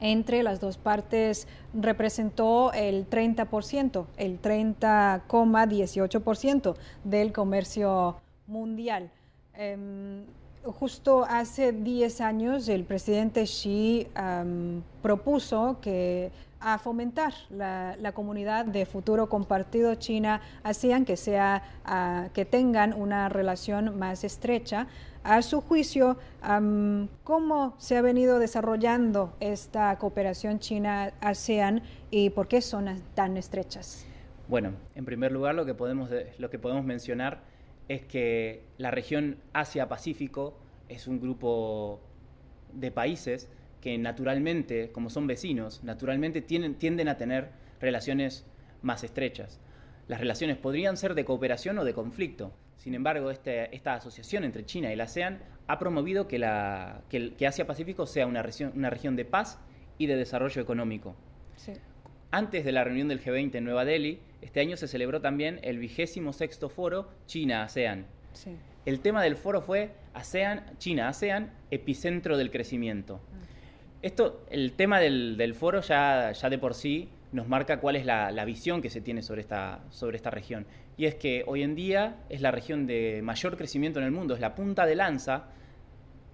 entre 0.00 0.42
las 0.42 0.58
dos 0.60 0.76
partes 0.76 1.46
representó 1.72 2.72
el 2.72 3.08
30%, 3.08 4.06
el 4.16 4.42
30,18% 4.42 6.74
del 7.04 7.32
comercio 7.32 8.20
mundial. 8.46 9.12
Em, 9.54 10.24
justo 10.64 11.24
hace 11.28 11.72
10 11.72 12.20
años 12.20 12.68
el 12.68 12.84
presidente 12.84 13.44
Xi 13.44 14.08
propuso 15.02 15.78
que 15.80 16.30
a 16.60 16.78
fomentar 16.78 17.32
la, 17.50 18.12
comunidad 18.14 18.66
de 18.66 18.84
futuro 18.84 19.28
compartido 19.28 19.94
China-ASEAN, 19.94 21.06
que, 21.06 21.16
sea, 21.16 21.62
que 22.34 22.44
tengan 22.44 22.92
una 22.92 23.28
relación 23.28 23.98
más 23.98 24.24
estrecha. 24.24 24.86
A 25.22 25.42
su 25.42 25.60
juicio, 25.62 26.18
¿cómo 27.24 27.74
se 27.78 27.96
ha 27.96 28.02
venido 28.02 28.38
desarrollando 28.38 29.34
esta 29.40 29.96
cooperación 29.98 30.58
China-ASEAN 30.58 31.82
y 32.10 32.30
por 32.30 32.46
qué 32.46 32.60
son 32.60 33.02
tan 33.14 33.36
estrechas? 33.36 34.06
Bueno, 34.48 34.72
en 34.94 35.04
primer 35.04 35.32
lugar 35.32 35.54
lo 35.54 35.64
que 35.64 35.74
podemos, 35.74 36.10
lo 36.38 36.50
que 36.50 36.58
podemos 36.58 36.84
mencionar 36.84 37.40
es 37.90 38.04
que 38.04 38.62
la 38.78 38.92
región 38.92 39.38
Asia-Pacífico 39.52 40.56
es 40.88 41.08
un 41.08 41.20
grupo 41.20 42.00
de 42.72 42.92
países 42.92 43.50
que 43.80 43.98
naturalmente, 43.98 44.92
como 44.92 45.10
son 45.10 45.26
vecinos, 45.26 45.82
naturalmente 45.82 46.40
tienden 46.40 47.08
a 47.08 47.16
tener 47.16 47.50
relaciones 47.80 48.46
más 48.82 49.02
estrechas. 49.02 49.58
Las 50.06 50.20
relaciones 50.20 50.56
podrían 50.56 50.96
ser 50.96 51.16
de 51.16 51.24
cooperación 51.24 51.80
o 51.80 51.84
de 51.84 51.92
conflicto. 51.92 52.52
Sin 52.76 52.94
embargo, 52.94 53.28
este, 53.28 53.74
esta 53.74 53.94
asociación 53.94 54.44
entre 54.44 54.64
China 54.64 54.92
y 54.92 54.96
la 54.96 55.04
ASEAN 55.04 55.40
ha 55.66 55.80
promovido 55.80 56.28
que, 56.28 56.36
Asia-Pacífico 57.44 58.06
sea 58.06 58.28
una 58.28 58.42
región, 58.42 58.72
una 58.76 58.90
región 58.90 59.16
de 59.16 59.24
paz 59.24 59.58
y 59.98 60.06
de 60.06 60.14
desarrollo 60.14 60.62
económico. 60.62 61.16
Antes 62.30 62.64
de 62.64 62.72
la 62.72 62.84
reunión 62.84 63.08
del 63.08 63.22
G20 63.22 63.56
en 63.56 63.64
Nueva 63.64 63.84
Delhi, 63.84 64.20
este 64.40 64.60
año 64.60 64.76
se 64.76 64.88
celebró 64.88 65.20
también 65.20 65.58
el 65.62 65.78
vigésimo 65.78 66.32
sexto 66.32 66.68
foro 66.68 67.08
China-ASEAN. 67.26 68.06
El 68.86 69.00
tema 69.00 69.22
del 69.22 69.36
foro 69.36 69.60
fue 69.60 69.90
ASEAN, 70.14 70.64
China-ASEAN, 70.78 71.52
epicentro 71.70 72.36
del 72.36 72.50
crecimiento. 72.50 73.20
Ah. 73.32 73.50
Esto, 74.02 74.46
el 74.50 74.72
tema 74.72 74.98
del, 74.98 75.54
foro 75.54 75.82
ya, 75.82 76.32
ya, 76.32 76.48
de 76.48 76.58
por 76.58 76.74
sí 76.74 77.10
nos 77.32 77.48
marca 77.48 77.80
cuál 77.80 77.96
es 77.96 78.06
la, 78.06 78.44
visión 78.44 78.80
que 78.80 78.88
se 78.88 79.00
tiene 79.00 79.22
sobre 79.22 79.42
esta, 79.42 79.80
sobre 79.90 80.16
esta 80.16 80.30
región. 80.30 80.66
Y 80.96 81.06
es 81.06 81.14
que 81.14 81.44
hoy 81.46 81.62
en 81.62 81.74
día 81.74 82.16
es 82.28 82.40
la 82.40 82.50
región 82.50 82.86
de 82.86 83.20
mayor 83.22 83.56
crecimiento 83.56 83.98
en 83.98 84.06
el 84.06 84.10
mundo, 84.10 84.34
es 84.34 84.40
la 84.40 84.54
punta 84.54 84.86
de 84.86 84.94
lanza 84.94 85.48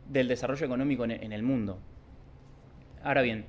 del 0.09 0.29
desarrollo 0.29 0.65
económico 0.65 1.05
en, 1.05 1.33
el 1.33 1.43
mundo. 1.43 1.81
Ahora 3.03 3.23
bien, 3.23 3.47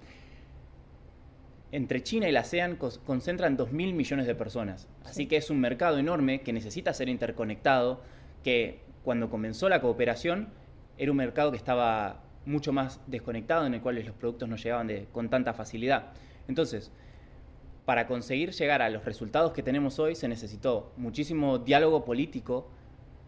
entre 1.71 2.01
China 2.01 2.29
y 2.29 2.31
la 2.31 2.41
ASEAN 2.41 2.77
concentran 2.77 3.57
2.000 3.57 3.93
millones 3.93 4.27
de 4.27 4.35
personas. 4.35 4.87
Así 5.03 5.25
que 5.27 5.37
es 5.37 5.49
un 5.49 5.59
mercado 5.59 5.97
enorme 5.97 6.41
que 6.41 6.53
necesita 6.53 6.93
ser 6.93 7.09
interconectado, 7.09 8.01
que 8.43 8.79
cuando 9.03 9.29
comenzó 9.29 9.67
la 9.69 9.81
cooperación 9.81 10.49
era 10.97 11.11
un 11.11 11.17
mercado 11.17 11.51
que 11.51 11.57
estaba 11.57 12.23
mucho 12.45 12.71
más 12.71 13.01
desconectado, 13.07 13.65
en 13.65 13.73
el 13.73 13.81
cual 13.81 13.95
los 13.95 14.15
productos 14.15 14.47
no 14.47 14.55
llegaban 14.55 14.89
con 15.11 15.29
tanta 15.29 15.53
facilidad. 15.53 16.13
Entonces, 16.47 16.91
para 17.85 18.07
conseguir 18.07 18.51
llegar 18.51 18.81
a 18.81 18.89
los 18.89 19.05
resultados 19.05 19.51
que 19.51 19.63
tenemos 19.63 19.99
hoy 19.99 20.15
se 20.15 20.27
necesitó 20.27 20.91
muchísimo 20.97 21.59
diálogo 21.59 22.03
político, 22.05 22.69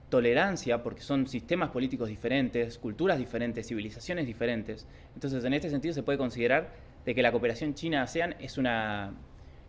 tolerancia, 0.10 0.82
porque 0.82 1.02
son 1.02 1.28
sistemas 1.28 1.70
políticos 1.70 2.10
diferentes, 2.10 2.78
culturas 2.78 3.20
diferentes, 3.20 3.68
civilizaciones 3.68 4.26
diferentes. 4.26 4.88
Entonces, 5.14 5.44
en 5.44 5.54
este 5.54 5.70
sentido 5.70 5.94
se 5.94 6.04
puede 6.04 6.18
considerar 6.18 6.72
de 7.06 7.16
que 7.16 7.22
la 7.22 7.32
cooperación 7.32 7.74
China-ASEAN 7.74 8.36
es 8.40 8.58
una, 8.58 9.14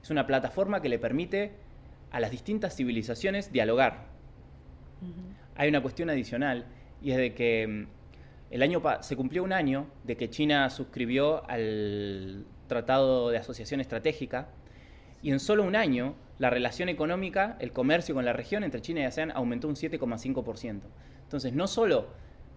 es 0.03 0.11
una 0.11 0.27
plataforma 0.27 0.83
que 0.83 0.89
le 0.89 0.99
permite 0.99 1.53
a 2.11 2.21
las 2.21 2.31
distintas 2.31 2.77
civilizaciones 2.77 3.53
dialogar. 3.53 4.09
Hay 5.57 5.69
una 5.69 5.81
cuestión 5.81 6.11
adicional 6.11 6.67
y 7.03 7.13
es 7.13 7.17
de 7.17 7.35
que 7.35 7.67
mm, 7.67 7.87
el 8.51 8.63
año 8.63 8.83
se 9.01 9.17
cumplió 9.17 9.43
un 9.45 9.53
año 9.53 9.87
de 10.05 10.17
que 10.17 10.29
China 10.29 10.69
suscribió 10.71 11.49
al 11.49 12.45
Tratado 12.67 13.31
de 13.31 13.39
Asociación 13.39 13.81
Estratégica 13.81 14.49
y 15.23 15.31
en 15.31 15.41
solo 15.41 15.65
un 15.65 15.77
año 15.77 16.15
la 16.39 16.51
relación 16.51 16.89
económica, 16.89 17.57
el 17.61 17.73
comercio 17.73 18.15
con 18.15 18.25
la 18.25 18.33
región 18.33 18.65
entre 18.65 18.81
China 18.81 19.01
y 19.01 19.05
ASEAN 19.05 19.31
aumentó 19.33 19.69
un 19.69 19.75
7,5%. 19.75 20.81
Entonces, 21.23 21.53
no 21.53 21.67
solo 21.67 22.09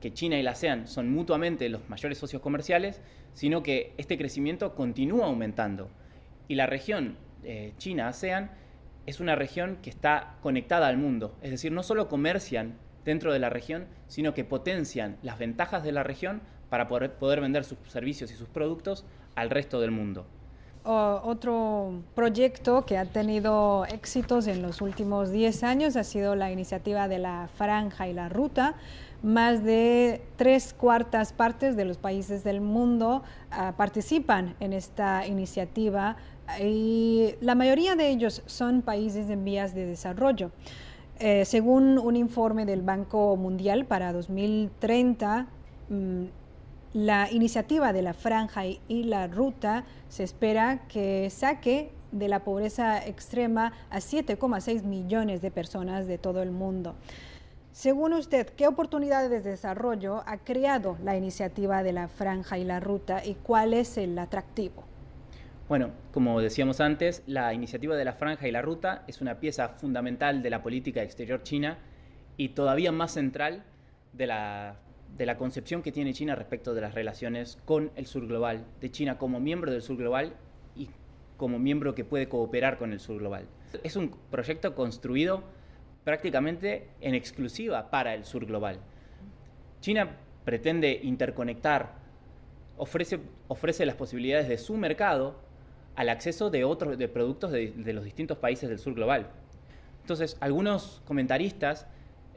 que 0.04 0.14
China 0.14 0.38
y 0.38 0.44
la 0.44 0.52
ASEAN 0.52 0.86
son 0.86 1.10
mutuamente 1.10 1.70
los 1.70 1.88
mayores 1.88 2.18
socios 2.18 2.42
comerciales, 2.42 3.00
sino 3.32 3.64
que 3.64 3.94
este 3.98 4.18
crecimiento 4.18 4.76
continúa 4.76 5.28
aumentando. 5.28 5.90
Y 6.50 6.56
la 6.56 6.66
región 6.66 7.16
eh, 7.46 7.72
China-ASEAN 7.78 8.52
es 9.06 9.22
una 9.22 9.38
región 9.38 9.78
que 9.82 9.90
está 9.90 10.36
conectada 10.42 10.88
al 10.88 10.98
mundo, 10.98 11.38
es 11.42 11.52
decir, 11.52 11.72
no 11.72 11.84
solo 11.84 12.10
comercian 12.10 12.74
dentro 13.06 13.32
de 13.32 13.40
la 13.40 13.50
región, 13.50 13.86
sino 14.08 14.34
que 14.34 14.44
potencian 14.44 15.16
las 15.22 15.40
ventajas 15.40 15.86
de 15.86 15.94
la 15.94 16.04
región 16.04 16.42
para 16.70 16.90
poder, 16.90 17.14
poder 17.14 17.40
vender 17.40 17.64
sus 17.64 17.78
servicios 17.88 18.30
y 18.30 18.36
sus 18.36 18.50
productos 18.50 19.06
al 19.36 19.50
resto 19.52 19.80
del 19.80 19.92
mundo. 19.92 20.26
otro 20.84 22.04
proyecto 22.14 22.86
que 22.86 22.98
ha 22.98 23.06
tenido 23.06 23.86
éxitos 23.86 24.48
en 24.48 24.62
los 24.62 24.82
últimos 24.82 25.32
10 25.32 25.64
años 25.64 25.96
ha 25.96 26.04
sido 26.04 26.36
la 26.36 26.52
iniciativa 26.52 27.08
de 27.08 27.20
la 27.20 27.48
franja 27.56 28.10
y 28.10 28.14
la 28.14 28.28
ruta. 28.28 28.76
Más 29.24 29.64
de 29.64 30.22
tres 30.36 30.74
cuartas 30.74 31.32
partes 31.32 31.78
de 31.78 31.86
los 31.86 31.98
países 31.98 32.44
del 32.44 32.60
mundo 32.60 33.24
ah, 33.52 33.74
participan 33.78 34.56
en 34.60 34.74
esta 34.74 35.26
iniciativa 35.26 36.18
y 36.62 37.36
la 37.40 37.56
mayoría 37.56 37.96
de 37.96 38.10
ellos 38.10 38.44
son 38.48 38.82
países 38.82 39.30
en 39.30 39.46
vías 39.46 39.74
de 39.74 39.86
desarrollo. 39.86 40.52
Eh, 41.20 41.46
según 41.46 42.00
un 42.00 42.18
informe 42.18 42.66
del 42.66 42.82
Banco 42.82 43.38
Mundial 43.38 43.86
para 43.86 44.12
2030, 44.12 45.48
mm, 45.88 46.24
la 46.94 47.32
iniciativa 47.32 47.94
de 47.94 48.02
la 48.02 48.14
franja 48.14 48.66
y, 48.66 49.04
la 49.04 49.28
ruta 49.28 49.86
se 50.10 50.24
espera 50.24 50.86
que 50.88 51.30
saque 51.30 51.92
de 52.12 52.28
la 52.28 52.44
pobreza 52.44 53.06
extrema 53.06 53.72
a 53.90 54.00
7,6 54.00 54.84
millones 54.84 55.42
de 55.42 55.50
personas 55.50 56.08
de 56.08 56.18
todo 56.18 56.44
el 56.44 56.52
mundo. 56.52 56.96
Según 57.74 58.14
usted, 58.14 58.46
¿qué 58.50 58.68
oportunidades 58.68 59.32
de 59.32 59.50
desarrollo 59.50 60.22
ha 60.28 60.38
creado 60.38 60.96
la 61.04 61.18
iniciativa 61.18 61.82
de 61.82 61.92
la 61.92 62.08
franja 62.08 62.60
y 62.60 62.64
la 62.64 62.80
ruta 62.80 63.26
y 63.26 63.34
cuál 63.34 63.74
es 63.74 63.98
el 63.98 64.18
atractivo? 64.20 64.84
Bueno, 65.68 65.90
como 66.12 66.40
decíamos 66.40 66.80
antes, 66.82 67.24
la 67.26 67.52
iniciativa 67.52 67.96
de 67.96 68.06
la 68.06 68.14
franja 68.14 68.48
y 68.48 68.52
la 68.52 68.62
ruta 68.62 69.04
es 69.08 69.22
una 69.22 69.40
pieza 69.40 69.70
fundamental 69.70 70.44
de 70.44 70.52
la 70.52 70.62
política 70.62 71.02
exterior 71.02 71.42
china 71.42 71.80
y 72.38 72.50
todavía 72.50 72.92
más 72.92 73.14
central 73.14 73.64
de 74.14 74.28
la, 74.28 74.76
de 75.18 75.26
la 75.26 75.38
concepción 75.38 75.82
que 75.82 75.92
tiene 75.92 76.14
China 76.14 76.36
respecto 76.36 76.76
de 76.76 76.82
las 76.82 76.94
relaciones 76.94 77.58
con 77.66 77.90
el 77.96 78.06
sur 78.06 78.28
global, 78.28 78.68
de 78.82 78.92
China 78.92 79.18
como 79.18 79.40
miembro 79.40 79.72
del 79.72 79.82
sur 79.82 79.98
global 79.98 80.34
y 80.76 80.90
como 81.38 81.58
miembro 81.58 81.96
que 81.96 82.06
puede 82.06 82.30
cooperar 82.30 82.78
con 82.78 82.94
el 82.94 83.00
sur 83.00 83.18
global. 83.18 83.48
Es 83.82 83.96
un 83.96 84.12
proyecto 84.30 84.76
construido 84.76 85.44
prácticamente 86.04 86.88
en 87.02 87.16
exclusiva 87.16 87.90
para 87.90 88.14
el 88.14 88.26
sur 88.26 88.46
global. 88.46 88.80
China 89.82 90.18
pretende 90.46 91.00
interconectar, 91.04 91.94
ofrece, 92.78 93.20
ofrece 93.48 93.86
las 93.86 93.96
posibilidades 93.96 94.48
de 94.48 94.58
su 94.58 94.78
mercado 94.78 95.36
al 95.96 96.10
acceso 96.10 96.50
de 96.50 96.64
otros 96.64 96.98
de 96.98 97.08
productos 97.08 97.52
de, 97.52 97.94
los 97.94 98.04
distintos 98.04 98.38
países 98.38 98.70
del 98.70 98.80
sur 98.80 98.94
global. 98.94 99.28
Entonces, 100.02 100.38
algunos 100.40 101.02
comentaristas, 101.06 101.88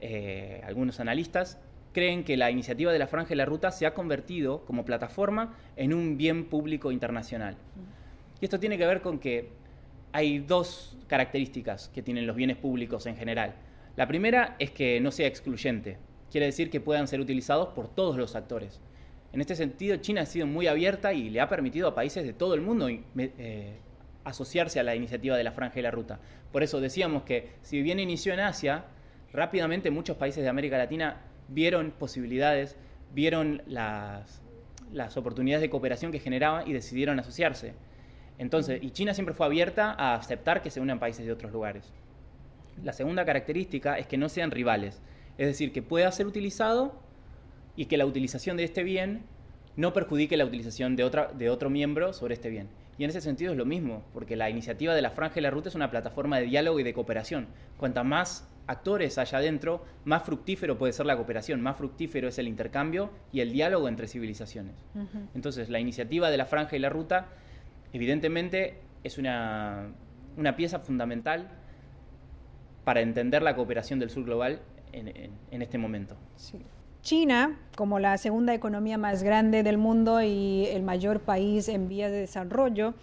eh, 0.01 0.61
algunos 0.65 1.01
analistas 1.01 1.59
creen 1.93 2.25
que 2.25 2.37
la 2.37 2.51
iniciativa 2.51 2.93
de 2.93 2.99
la 2.99 3.07
Franja 3.07 3.33
y 3.33 3.37
la 3.37 3.47
Ruta 3.47 3.71
se 3.71 3.87
ha 3.87 3.95
convertido 3.95 4.65
como 4.67 4.85
plataforma 4.85 5.55
en 5.77 5.95
un 5.95 6.19
bien 6.19 6.45
público 6.45 6.93
internacional. 6.93 7.57
Y 8.41 8.45
esto 8.45 8.61
tiene 8.61 8.77
que 8.77 8.87
ver 8.87 9.01
con 9.01 9.19
que 9.19 9.49
hay 10.17 10.39
dos 10.39 10.97
características 11.09 11.91
que 11.91 12.01
tienen 12.01 12.27
los 12.27 12.35
bienes 12.35 12.57
públicos 12.57 13.05
en 13.05 13.17
general. 13.17 13.55
La 13.97 14.09
primera 14.09 14.57
es 14.59 14.71
que 14.71 14.99
no 14.99 15.11
sea 15.11 15.27
excluyente, 15.27 15.99
quiere 16.31 16.47
decir 16.47 16.71
que 16.71 16.81
puedan 16.81 17.07
ser 17.07 17.21
utilizados 17.21 17.69
por 17.75 17.95
todos 17.95 18.17
los 18.17 18.35
actores. 18.35 18.81
En 19.35 19.43
este 19.43 19.55
sentido, 19.55 19.99
China 19.99 20.23
ha 20.23 20.27
sido 20.27 20.47
muy 20.47 20.69
abierta 20.69 21.13
y 21.13 21.29
le 21.29 21.43
ha 21.43 21.51
permitido 21.51 21.89
a 21.89 21.95
países 21.95 22.25
de 22.25 22.33
todo 22.33 22.55
el 22.55 22.63
mundo 22.63 22.89
eh, 22.89 23.77
asociarse 24.25 24.81
a 24.81 24.85
la 24.85 24.97
iniciativa 24.97 25.37
de 25.37 25.45
la 25.45 25.53
Franja 25.53 25.81
y 25.81 25.83
la 25.83 25.91
Ruta. 25.91 26.19
Por 26.51 26.63
eso 26.63 26.81
decíamos 26.81 27.25
que 27.25 27.51
si 27.61 27.83
bien 27.83 28.01
inició 28.01 28.33
en 28.33 28.41
Asia, 28.41 28.87
rápidamente 29.35 29.91
muchos 29.91 30.17
países 30.17 30.43
de 30.43 30.49
América 30.49 30.79
Latina 30.79 31.21
vieron 31.49 31.91
posibilidades, 31.91 32.79
vieron 33.13 33.63
las, 33.67 34.41
las 34.95 35.19
oportunidades 35.19 35.61
de 35.61 35.69
cooperación 35.69 36.11
que 36.11 36.21
generaba 36.21 36.67
y 36.67 36.73
decidieron 36.73 37.21
asociarse. 37.21 37.75
Entonces, 38.39 38.83
y 38.83 38.91
China 38.91 39.15
siempre 39.15 39.35
fue 39.35 39.47
abierta 39.47 39.93
a 39.93 40.15
aceptar 40.15 40.63
que 40.63 40.71
se 40.71 40.81
unan 40.81 40.99
países 40.99 41.25
de 41.25 41.33
otros 41.33 41.53
lugares. 41.53 41.93
La 42.83 42.93
segunda 42.93 43.25
característica 43.25 43.99
es 43.99 44.07
que 44.07 44.19
no 44.19 44.29
sean 44.29 44.51
rivales, 44.51 45.01
es 45.39 45.47
decir, 45.47 45.73
que 45.73 45.83
pueda 45.83 46.11
ser 46.13 46.27
utilizado 46.27 46.95
y 47.75 47.87
que 47.87 47.97
la 47.97 48.07
utilización 48.07 48.57
de 48.57 48.65
este 48.65 48.83
bien 48.83 49.23
no 49.77 49.93
perjudique 49.93 50.37
la 50.37 50.45
utilización 50.45 50.97
de, 50.97 51.05
otra, 51.05 51.33
de 51.33 51.51
otro 51.51 51.71
miembro 51.71 52.13
sobre 52.13 52.35
este 52.35 52.51
bien. 52.51 52.69
Y 52.99 53.05
en 53.05 53.11
ese 53.11 53.21
sentido 53.21 53.53
es 53.53 53.59
lo 53.59 53.67
mismo, 53.67 54.03
porque 54.15 54.37
la 54.37 54.49
iniciativa 54.49 54.95
de 54.95 55.03
la 55.03 55.11
Franja 55.11 55.39
y 55.39 55.43
la 55.43 55.51
Ruta 55.51 55.69
es 55.69 55.75
una 55.75 55.91
plataforma 55.91 56.39
de 56.39 56.47
diálogo 56.47 56.81
y 56.81 56.83
de 56.83 56.95
cooperación. 56.95 57.47
Cuanta 57.77 58.03
más 58.03 58.49
actores 58.67 59.19
haya 59.19 59.39
adentro, 59.39 59.85
más 60.05 60.23
fructífero 60.25 60.79
puede 60.79 60.93
ser 60.93 61.07
la 61.07 61.17
cooperación, 61.17 61.61
más 61.61 61.77
fructífero 61.77 62.29
es 62.29 62.39
el 62.39 62.49
intercambio 62.49 63.11
y 63.33 63.41
el 63.41 63.53
diálogo 63.53 63.89
entre 63.89 64.09
civilizaciones. 64.09 64.75
Entonces, 65.35 65.69
la 65.69 65.79
iniciativa 65.79 66.31
de 66.31 66.39
la 66.39 66.47
Franja 66.47 66.75
y 66.75 66.79
la 66.79 66.89
Ruta, 66.89 67.29
evidentemente, 67.97 68.75
es 69.03 69.19
una, 69.19 69.93
pieza 70.57 70.79
fundamental 70.79 71.49
para 72.85 73.01
entender 73.01 73.43
la 73.43 73.57
cooperación 73.57 73.99
del 73.99 74.11
sur 74.11 74.25
global 74.25 74.61
en, 74.93 75.63
este 75.63 75.79
momento. 75.79 76.17
China, 77.03 77.59
como 77.77 77.99
la 77.99 78.17
segunda 78.19 78.55
economía 78.55 78.99
más 78.99 79.23
grande 79.23 79.63
del 79.63 79.79
mundo 79.79 80.23
y 80.23 80.67
el 80.67 80.83
mayor 80.83 81.21
país 81.21 81.69
en 81.69 81.89
vías 81.89 82.11
de 82.11 82.19
desarrollo, 82.19 82.95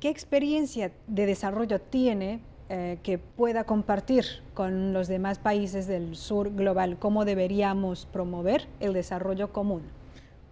¿qué 0.00 0.08
experiencia 0.08 0.90
de 1.06 1.26
desarrollo 1.26 1.80
tiene 1.80 2.40
eh, 2.68 2.98
que 3.02 3.18
pueda 3.18 3.64
compartir 3.64 4.24
con 4.54 4.92
los 4.92 5.08
demás 5.08 5.38
países 5.38 5.86
del 5.86 6.16
sur 6.16 6.54
global? 6.54 6.98
¿Cómo 6.98 7.24
deberíamos 7.24 8.06
promover 8.06 8.66
el 8.80 8.92
desarrollo 8.92 9.52
común? 9.52 9.82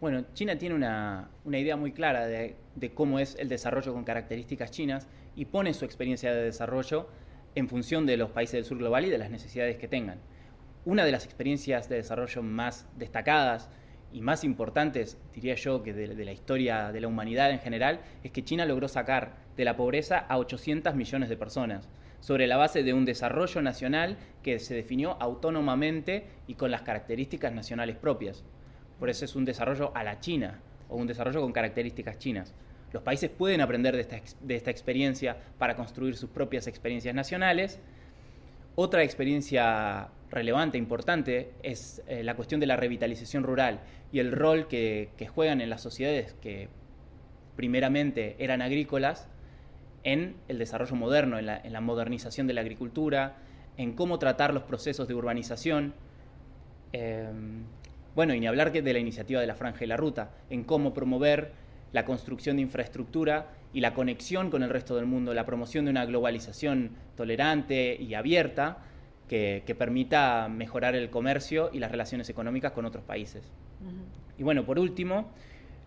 Bueno, 0.02 0.24
China 0.34 0.58
tiene 0.58 0.74
una, 0.74 1.30
idea 1.44 1.76
muy 1.76 1.92
clara 1.92 2.26
de, 2.26 2.56
cómo 2.92 3.20
es 3.20 3.36
el 3.38 3.48
desarrollo 3.48 3.92
con 3.92 4.02
características 4.02 4.72
chinas 4.72 5.06
y 5.36 5.44
pone 5.44 5.72
su 5.74 5.84
experiencia 5.84 6.34
de 6.34 6.42
desarrollo 6.42 7.06
en 7.54 7.68
función 7.68 8.04
de 8.04 8.16
los 8.16 8.30
países 8.30 8.54
del 8.54 8.64
sur 8.64 8.78
global 8.78 9.04
y 9.04 9.10
de 9.10 9.18
las 9.18 9.30
necesidades 9.30 9.76
que 9.76 9.86
tengan. 9.86 10.18
Una 10.84 11.04
de 11.04 11.12
las 11.12 11.24
experiencias 11.24 11.88
de 11.88 11.94
desarrollo 11.94 12.42
más 12.42 12.88
destacadas 12.96 13.70
y 14.12 14.22
más 14.22 14.42
importantes, 14.42 15.18
diría 15.34 15.54
yo, 15.54 15.84
que 15.84 15.92
de, 15.92 16.24
la 16.24 16.32
historia 16.32 16.90
de 16.90 17.00
la 17.00 17.06
humanidad 17.06 17.52
en 17.52 17.60
general, 17.60 18.00
es 18.24 18.32
que 18.32 18.42
China 18.42 18.66
logró 18.66 18.88
sacar 18.88 19.36
de 19.56 19.64
la 19.64 19.76
pobreza 19.76 20.18
a 20.18 20.36
800 20.38 20.96
millones 20.96 21.28
de 21.28 21.36
personas, 21.36 21.88
sobre 22.18 22.48
la 22.48 22.56
base 22.56 22.82
de 22.82 22.92
un 22.92 23.04
desarrollo 23.04 23.62
nacional 23.62 24.16
que 24.42 24.58
se 24.58 24.74
definió 24.74 25.16
autónomamente 25.20 26.26
y 26.48 26.54
con 26.54 26.72
las 26.72 26.82
características 26.82 27.52
nacionales 27.52 27.94
propias. 27.94 28.44
Por 29.02 29.10
eso 29.10 29.24
es 29.24 29.34
un 29.34 29.44
desarrollo 29.44 29.90
a 29.96 30.04
la 30.04 30.20
China, 30.20 30.60
o 30.88 30.94
un 30.94 31.08
desarrollo 31.08 31.40
con 31.40 31.50
características 31.50 32.18
chinas. 32.18 32.54
Los 32.92 33.02
países 33.02 33.30
pueden 33.30 33.60
aprender 33.60 33.96
de 33.96 34.02
esta, 34.02 34.20
de 34.40 34.54
esta 34.54 34.70
experiencia 34.70 35.36
para 35.58 35.74
construir 35.74 36.14
sus 36.14 36.30
propias 36.30 36.68
experiencias 36.68 37.12
nacionales. 37.12 37.80
Otra 38.76 39.02
experiencia 39.02 40.06
relevante, 40.30 40.78
importante, 40.78 41.50
es 41.64 42.00
eh, 42.06 42.22
la 42.22 42.36
cuestión 42.36 42.60
de 42.60 42.68
la 42.68 42.76
revitalización 42.76 43.42
rural 43.42 43.80
y 44.12 44.20
el 44.20 44.30
rol 44.30 44.68
que, 44.68 45.10
juegan 45.34 45.60
en 45.60 45.68
las 45.68 45.80
sociedades 45.80 46.34
que 46.34 46.68
primeramente 47.56 48.36
eran 48.38 48.62
agrícolas 48.62 49.28
en 50.04 50.36
el 50.46 50.58
desarrollo 50.58 50.94
moderno, 50.94 51.40
en 51.40 51.46
la, 51.72 51.80
modernización 51.80 52.46
de 52.46 52.54
la 52.54 52.60
agricultura, 52.60 53.34
en 53.76 53.94
cómo 53.94 54.20
tratar 54.20 54.54
los 54.54 54.62
procesos 54.62 55.08
de 55.08 55.14
urbanización. 55.14 55.92
Em, 56.92 57.64
bueno, 58.14 58.34
y 58.34 58.40
ni 58.40 58.46
hablar 58.46 58.72
de 58.72 58.92
la 58.92 58.98
iniciativa 58.98 59.40
de 59.40 59.46
la 59.46 59.54
Franja 59.54 59.84
y 59.84 59.88
la 59.88 59.96
Ruta, 59.96 60.30
en 60.50 60.64
cómo 60.64 60.92
promover 60.92 61.52
la 61.92 62.04
construcción 62.04 62.56
de 62.56 62.62
infraestructura 62.62 63.50
y 63.72 63.80
la 63.80 63.94
conexión 63.94 64.50
con 64.50 64.62
el 64.62 64.70
resto 64.70 64.96
del 64.96 65.06
mundo, 65.06 65.34
la 65.34 65.46
promoción 65.46 65.84
de 65.84 65.90
una 65.90 66.04
globalización 66.04 66.90
tolerante 67.16 67.96
y 68.00 68.14
abierta, 68.14 68.78
que, 69.28 69.74
permita 69.78 70.48
mejorar 70.48 70.94
el 70.94 71.08
comercio 71.08 71.70
y 71.72 71.78
las 71.78 71.90
relaciones 71.90 72.28
económicas 72.28 72.72
con 72.72 72.84
otros 72.84 73.02
países. 73.02 73.50
Y 74.38 74.42
bueno, 74.42 74.66
por 74.66 74.78
último, 74.78 75.30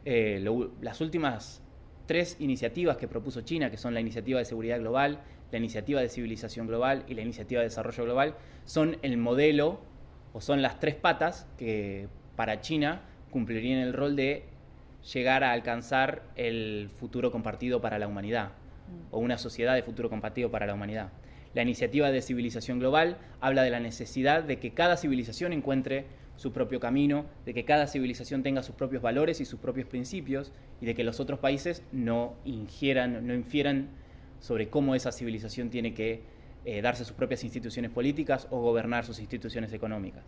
eh, 0.04 0.44
las 0.82 1.00
últimas 1.00 1.62
tres 2.08 2.38
iniciativas 2.40 2.98
que 2.98 3.08
propuso 3.08 3.42
China, 3.42 3.70
que 3.70 3.78
son 3.78 3.94
la 3.94 4.00
iniciativa 4.00 4.40
de 4.40 4.46
seguridad 4.46 4.80
global, 4.80 5.20
la 5.52 5.60
iniciativa 5.60 6.02
de 6.02 6.10
civilización 6.10 6.66
global 6.66 7.04
y 7.08 7.14
la 7.14 7.22
iniciativa 7.22 7.62
de 7.62 7.68
desarrollo 7.68 8.04
global, 8.06 8.36
son 8.66 8.98
el 9.04 9.18
modelo 9.18 9.80
o 10.36 10.42
son 10.42 10.62
las 10.62 10.82
tres 10.82 10.96
patas 10.96 11.48
que 11.58 12.10
para 12.36 12.60
China 12.60 13.00
cumplirían 13.32 13.80
el 13.80 13.94
rol 13.94 14.18
de 14.18 14.44
llegar 15.14 15.46
a 15.46 15.54
alcanzar 15.54 16.24
el 16.36 16.90
futuro 17.00 17.32
compartido 17.32 17.80
para 17.80 18.00
la 18.00 18.08
humanidad 18.08 18.50
o 19.12 19.20
una 19.20 19.38
sociedad 19.38 19.76
de 19.76 19.82
futuro 19.82 20.10
compartido 20.10 20.52
para 20.52 20.68
la 20.68 20.74
humanidad. 20.74 21.08
La 21.54 21.62
iniciativa 21.62 22.12
de 22.12 22.22
civilización 22.22 22.80
global 22.80 23.18
habla 23.40 23.64
de 23.64 23.70
la 23.70 23.80
necesidad 23.80 24.44
de 24.44 24.60
que 24.60 24.72
cada 24.72 24.98
civilización 24.98 25.54
encuentre 25.54 26.06
su 26.36 26.52
propio 26.52 26.82
camino, 26.82 27.26
de 27.46 27.54
que 27.54 27.64
cada 27.64 27.88
civilización 27.88 28.44
tenga 28.44 28.62
sus 28.62 28.76
propios 28.76 29.02
valores 29.02 29.40
y 29.40 29.46
sus 29.46 29.62
propios 29.62 29.88
principios 29.88 30.52
y 30.82 30.86
de 30.86 30.96
que 30.96 31.06
los 31.06 31.22
otros 31.22 31.40
países 31.40 31.82
no 31.94 32.36
ingieran, 32.44 33.26
no 33.26 33.34
infieran 33.34 33.88
sobre 34.42 34.68
cómo 34.68 34.96
esa 34.96 35.14
civilización 35.14 35.70
tiene 35.70 35.94
que 35.94 36.35
eh, 36.66 36.82
darse 36.82 37.06
sus 37.06 37.16
propias 37.16 37.44
instituciones 37.44 37.92
políticas 37.92 38.48
o 38.50 38.60
gobernar 38.60 39.06
sus 39.06 39.20
instituciones 39.20 39.72
económicas. 39.72 40.24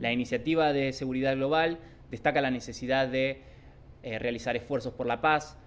La 0.00 0.12
iniciativa 0.12 0.72
de 0.72 0.92
seguridad 0.92 1.36
global 1.36 1.78
destaca 2.10 2.40
la 2.40 2.50
necesidad 2.50 3.08
de 3.08 3.42
eh, 4.02 4.18
realizar 4.18 4.56
esfuerzos 4.56 4.94
por 4.94 5.06
la 5.06 5.20
paz, 5.20 5.58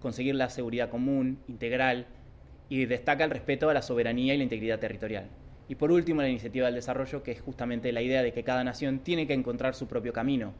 conseguir 0.00 0.34
la 0.34 0.50
seguridad 0.50 0.90
común, 0.90 1.38
integral, 1.48 2.06
y 2.68 2.84
destaca 2.86 3.24
el 3.24 3.30
respeto 3.30 3.70
a 3.70 3.74
la 3.74 3.82
soberanía 3.82 4.34
y 4.34 4.38
la 4.38 4.44
integridad 4.44 4.78
territorial. 4.78 5.26
Y 5.68 5.74
por 5.74 5.92
último, 5.92 6.22
la 6.22 6.28
iniciativa 6.28 6.66
del 6.66 6.74
desarrollo, 6.74 7.22
que 7.22 7.32
es 7.32 7.40
justamente 7.40 7.92
la 7.92 8.02
idea 8.02 8.22
de 8.22 8.32
que 8.32 8.44
cada 8.44 8.64
nación 8.64 9.00
tiene 9.00 9.26
que 9.26 9.34
encontrar 9.34 9.74
su 9.74 9.86
propio 9.86 10.12
camino 10.12 10.54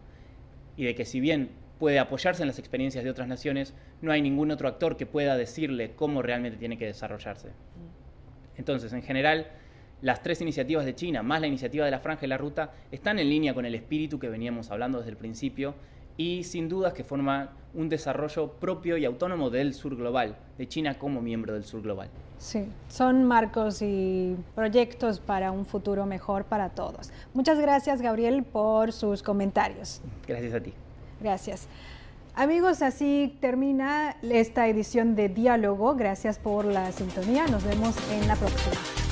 y 0.76 0.84
de 0.84 0.94
que 0.94 1.04
si 1.04 1.20
bien 1.20 1.50
puede 1.78 1.98
apoyarse 1.98 2.42
en 2.42 2.48
las 2.48 2.58
experiencias 2.58 3.04
de 3.04 3.10
otras 3.10 3.28
naciones, 3.28 3.74
no 4.02 4.12
hay 4.12 4.20
ningún 4.20 4.50
otro 4.50 4.68
actor 4.68 4.96
que 4.96 5.06
pueda 5.06 5.36
decirle 5.36 5.92
cómo 5.96 6.22
realmente 6.22 6.58
tiene 6.58 6.76
que 6.76 6.86
desarrollarse. 6.86 7.48
Entonces, 8.58 8.92
en 8.92 9.02
general, 9.02 9.46
las 10.02 10.22
tres 10.22 10.40
iniciativas 10.40 10.84
de 10.84 10.94
China, 10.94 11.22
más 11.22 11.40
la 11.40 11.46
iniciativa 11.46 11.84
de 11.84 11.90
la 11.90 12.00
Franja 12.00 12.26
y 12.26 12.28
la 12.28 12.36
Ruta, 12.36 12.72
están 12.92 13.18
en 13.18 13.28
línea 13.28 13.54
con 13.54 13.64
el 13.64 13.74
espíritu 13.74 14.18
que 14.18 14.28
veníamos 14.28 14.70
hablando 14.70 14.98
desde 14.98 15.10
el 15.10 15.16
principio 15.16 15.74
y 16.16 16.44
sin 16.44 16.68
dudas 16.68 16.92
que 16.92 17.04
forma 17.04 17.50
un 17.74 17.88
desarrollo 17.88 18.52
propio 18.54 18.96
y 18.96 19.04
autónomo 19.04 19.50
del 19.50 19.72
sur 19.72 19.96
global, 19.96 20.36
de 20.58 20.66
China 20.66 20.98
como 20.98 21.22
miembro 21.22 21.54
del 21.54 21.64
sur 21.64 21.80
global. 21.80 22.08
Sí, 22.38 22.66
son 22.88 23.24
marcos 23.24 23.82
y 23.82 24.36
proyectos 24.54 25.20
para 25.20 25.52
un 25.52 25.64
futuro 25.64 26.06
mejor 26.06 26.44
para 26.44 26.70
todos. 26.70 27.10
Muchas 27.34 27.58
gracias, 27.60 28.00
Gabriel, 28.02 28.44
por 28.44 28.92
sus 28.92 29.22
comentarios. 29.22 30.00
Gracias 30.26 30.54
a 30.54 30.60
ti. 30.60 30.72
Gracias. 31.20 31.68
Amigos, 32.38 32.82
así 32.82 33.36
termina 33.40 34.14
esta 34.22 34.68
edición 34.68 35.16
de 35.16 35.28
Diálogo. 35.28 35.96
Gracias 35.96 36.38
por 36.38 36.66
la 36.66 36.92
sintonía. 36.92 37.48
Nos 37.48 37.64
vemos 37.64 37.96
en 38.12 38.28
la 38.28 38.36
próxima. 38.36 39.07